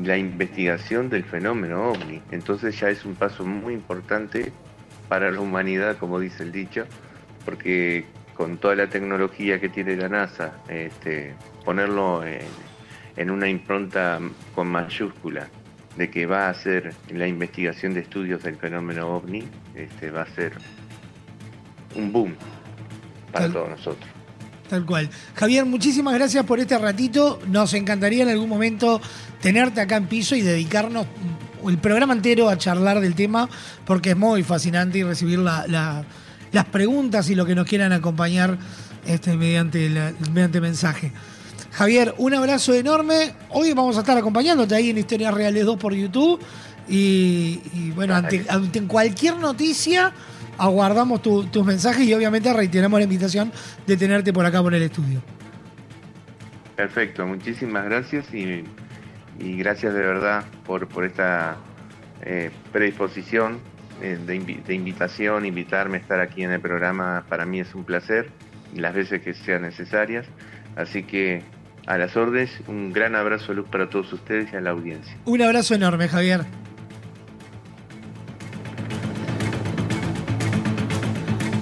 la 0.00 0.16
investigación 0.16 1.10
del 1.10 1.24
fenómeno 1.24 1.90
ovni. 1.90 2.22
Entonces 2.30 2.78
ya 2.78 2.88
es 2.88 3.04
un 3.04 3.14
paso 3.14 3.44
muy 3.44 3.74
importante 3.74 4.52
para 5.08 5.30
la 5.30 5.40
humanidad, 5.40 5.96
como 5.96 6.20
dice 6.20 6.44
el 6.44 6.52
dicho, 6.52 6.86
porque 7.44 8.04
con 8.34 8.58
toda 8.58 8.76
la 8.76 8.88
tecnología 8.88 9.60
que 9.60 9.68
tiene 9.68 9.96
la 9.96 10.08
NASA, 10.08 10.52
este, 10.68 11.34
ponerlo 11.64 12.24
en, 12.24 12.46
en 13.16 13.30
una 13.30 13.48
impronta 13.48 14.20
con 14.54 14.68
mayúscula 14.68 15.48
de 15.98 16.10
que 16.10 16.24
va 16.26 16.46
a 16.46 16.50
hacer 16.50 16.94
la 17.12 17.26
investigación 17.26 17.92
de 17.92 18.00
estudios 18.00 18.42
del 18.42 18.56
fenómeno 18.56 19.08
ovni, 19.08 19.42
este, 19.74 20.10
va 20.10 20.22
a 20.22 20.34
ser 20.34 20.52
un 21.96 22.12
boom 22.12 22.34
para 23.32 23.44
Tal- 23.46 23.52
todos 23.52 23.68
nosotros. 23.70 24.08
Tal 24.68 24.84
cual. 24.84 25.08
Javier, 25.34 25.64
muchísimas 25.64 26.14
gracias 26.14 26.44
por 26.44 26.60
este 26.60 26.76
ratito. 26.78 27.40
Nos 27.48 27.72
encantaría 27.74 28.22
en 28.22 28.28
algún 28.28 28.48
momento 28.50 29.00
tenerte 29.40 29.80
acá 29.80 29.96
en 29.96 30.06
piso 30.06 30.36
y 30.36 30.42
dedicarnos 30.42 31.06
el 31.66 31.78
programa 31.78 32.12
entero 32.12 32.48
a 32.50 32.58
charlar 32.58 33.00
del 33.00 33.14
tema, 33.14 33.48
porque 33.86 34.10
es 34.10 34.16
muy 34.16 34.42
fascinante 34.42 34.98
y 34.98 35.02
recibir 35.04 35.38
la- 35.38 35.66
la- 35.66 36.04
las 36.52 36.64
preguntas 36.66 37.28
y 37.30 37.34
lo 37.34 37.44
que 37.46 37.54
nos 37.54 37.66
quieran 37.66 37.92
acompañar 37.92 38.58
este, 39.06 39.36
mediante, 39.36 39.88
la- 39.88 40.12
mediante 40.32 40.60
mensaje. 40.60 41.12
Javier, 41.78 42.12
un 42.18 42.34
abrazo 42.34 42.74
enorme. 42.74 43.32
Hoy 43.50 43.72
vamos 43.72 43.96
a 43.96 44.00
estar 44.00 44.18
acompañándote 44.18 44.74
ahí 44.74 44.90
en 44.90 44.98
Historias 44.98 45.32
Reales 45.32 45.64
2 45.64 45.76
por 45.78 45.94
YouTube. 45.94 46.40
Y, 46.88 47.60
y, 47.72 47.92
bueno, 47.94 48.14
ante, 48.16 48.44
ante 48.48 48.82
cualquier 48.82 49.36
noticia, 49.36 50.12
aguardamos 50.56 51.22
tu- 51.22 51.44
tus 51.44 51.64
mensajes 51.64 52.04
y 52.04 52.12
obviamente 52.14 52.52
reiteramos 52.52 52.98
la 52.98 53.04
invitación 53.04 53.52
de 53.86 53.96
tenerte 53.96 54.32
por 54.32 54.44
acá 54.44 54.60
por 54.60 54.74
el 54.74 54.82
estudio. 54.82 55.22
Perfecto, 56.74 57.24
muchísimas 57.26 57.84
gracias 57.84 58.32
y, 58.34 58.64
y 59.38 59.56
gracias 59.58 59.94
de 59.94 60.00
verdad 60.00 60.44
por, 60.66 60.88
por 60.88 61.04
esta 61.04 61.58
eh, 62.22 62.50
predisposición 62.72 63.60
eh, 64.02 64.18
de, 64.26 64.36
invi- 64.40 64.64
de 64.64 64.74
invitación, 64.74 65.44
invitarme 65.46 65.98
a 65.98 66.00
estar 66.00 66.18
aquí 66.20 66.42
en 66.42 66.50
el 66.50 66.60
programa. 66.60 67.24
Para 67.28 67.46
mí 67.46 67.60
es 67.60 67.72
un 67.76 67.84
placer, 67.84 68.30
las 68.74 68.94
veces 68.94 69.22
que 69.22 69.32
sean 69.34 69.62
necesarias. 69.62 70.26
Así 70.76 71.02
que 71.02 71.42
a 71.88 71.96
las 71.96 72.14
órdenes, 72.18 72.50
un 72.68 72.92
gran 72.92 73.14
abrazo 73.14 73.48
de 73.48 73.54
luz 73.54 73.68
para 73.70 73.88
todos 73.88 74.12
ustedes 74.12 74.52
y 74.52 74.56
a 74.56 74.60
la 74.60 74.70
audiencia. 74.70 75.16
Un 75.24 75.40
abrazo 75.40 75.74
enorme, 75.74 76.06
Javier. 76.06 76.44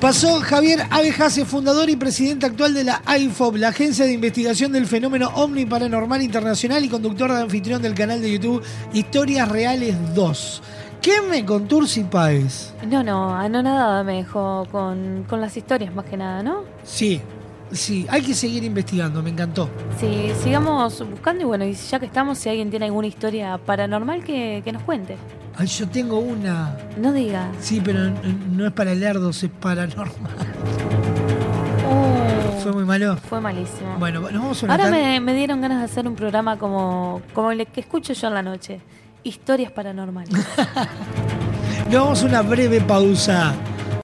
Pasó 0.00 0.40
Javier 0.40 0.80
Abejase, 0.90 1.44
fundador 1.44 1.88
y 1.90 1.96
presidente 1.96 2.44
actual 2.44 2.74
de 2.74 2.84
la 2.84 3.02
IFOP, 3.18 3.56
la 3.56 3.68
Agencia 3.68 4.04
de 4.04 4.12
Investigación 4.12 4.72
del 4.72 4.86
Fenómeno 4.86 5.28
Omni 5.28 5.64
Paranormal 5.64 6.20
Internacional 6.20 6.84
y 6.84 6.88
conductor 6.88 7.32
de 7.32 7.42
anfitrión 7.42 7.80
del 7.80 7.94
canal 7.94 8.20
de 8.20 8.32
YouTube 8.32 8.64
Historias 8.92 9.48
Reales 9.48 9.96
2. 10.14 10.62
¿Qué 11.00 11.22
me 11.30 11.44
con 11.44 11.68
Tursi 11.68 12.02
Páez? 12.02 12.74
No, 12.88 13.04
no, 13.04 13.32
anonadada 13.32 14.02
me 14.02 14.16
dejó 14.16 14.66
con, 14.72 15.24
con 15.28 15.40
las 15.40 15.56
historias 15.56 15.94
más 15.94 16.04
que 16.04 16.16
nada, 16.16 16.42
¿no? 16.42 16.64
Sí, 16.82 17.22
sí, 17.70 18.06
hay 18.08 18.22
que 18.22 18.34
seguir 18.34 18.64
investigando, 18.64 19.22
me 19.22 19.30
encantó. 19.30 19.68
Sí, 19.98 20.30
sigamos 20.42 21.04
buscando 21.08 21.42
y 21.42 21.46
bueno, 21.46 21.64
y 21.64 21.74
ya 21.74 21.98
que 21.98 22.06
estamos, 22.06 22.38
si 22.38 22.48
alguien 22.48 22.70
tiene 22.70 22.86
alguna 22.86 23.06
historia 23.06 23.58
paranormal, 23.58 24.24
que, 24.24 24.62
que 24.64 24.72
nos 24.72 24.82
cuente. 24.82 25.16
Ay, 25.56 25.66
yo 25.66 25.88
tengo 25.88 26.18
una. 26.18 26.76
No 26.98 27.12
diga. 27.12 27.50
Sí, 27.60 27.80
pero 27.82 28.10
no 28.50 28.66
es 28.66 28.72
para 28.72 28.94
lerdos, 28.94 29.42
es 29.42 29.50
paranormal. 29.50 30.32
Fue 32.62 32.72
muy 32.72 32.84
malo. 32.84 33.16
Fue 33.16 33.40
malísimo. 33.40 33.96
Bueno, 33.98 34.20
nos 34.22 34.32
vamos 34.32 34.62
a 34.62 34.66
una 34.66 34.74
Ahora 34.74 35.20
me 35.20 35.34
dieron 35.34 35.60
ganas 35.60 35.78
de 35.78 35.84
hacer 35.84 36.08
un 36.08 36.16
programa 36.16 36.58
como, 36.58 37.22
como 37.32 37.52
el 37.52 37.66
que 37.68 37.80
escucho 37.80 38.12
yo 38.12 38.28
en 38.28 38.34
la 38.34 38.42
noche. 38.42 38.80
Historias 39.22 39.70
paranormales. 39.72 40.30
Nos 41.90 42.02
vamos 42.02 42.22
a 42.22 42.26
una 42.26 42.42
breve 42.42 42.80
pausa. 42.80 43.54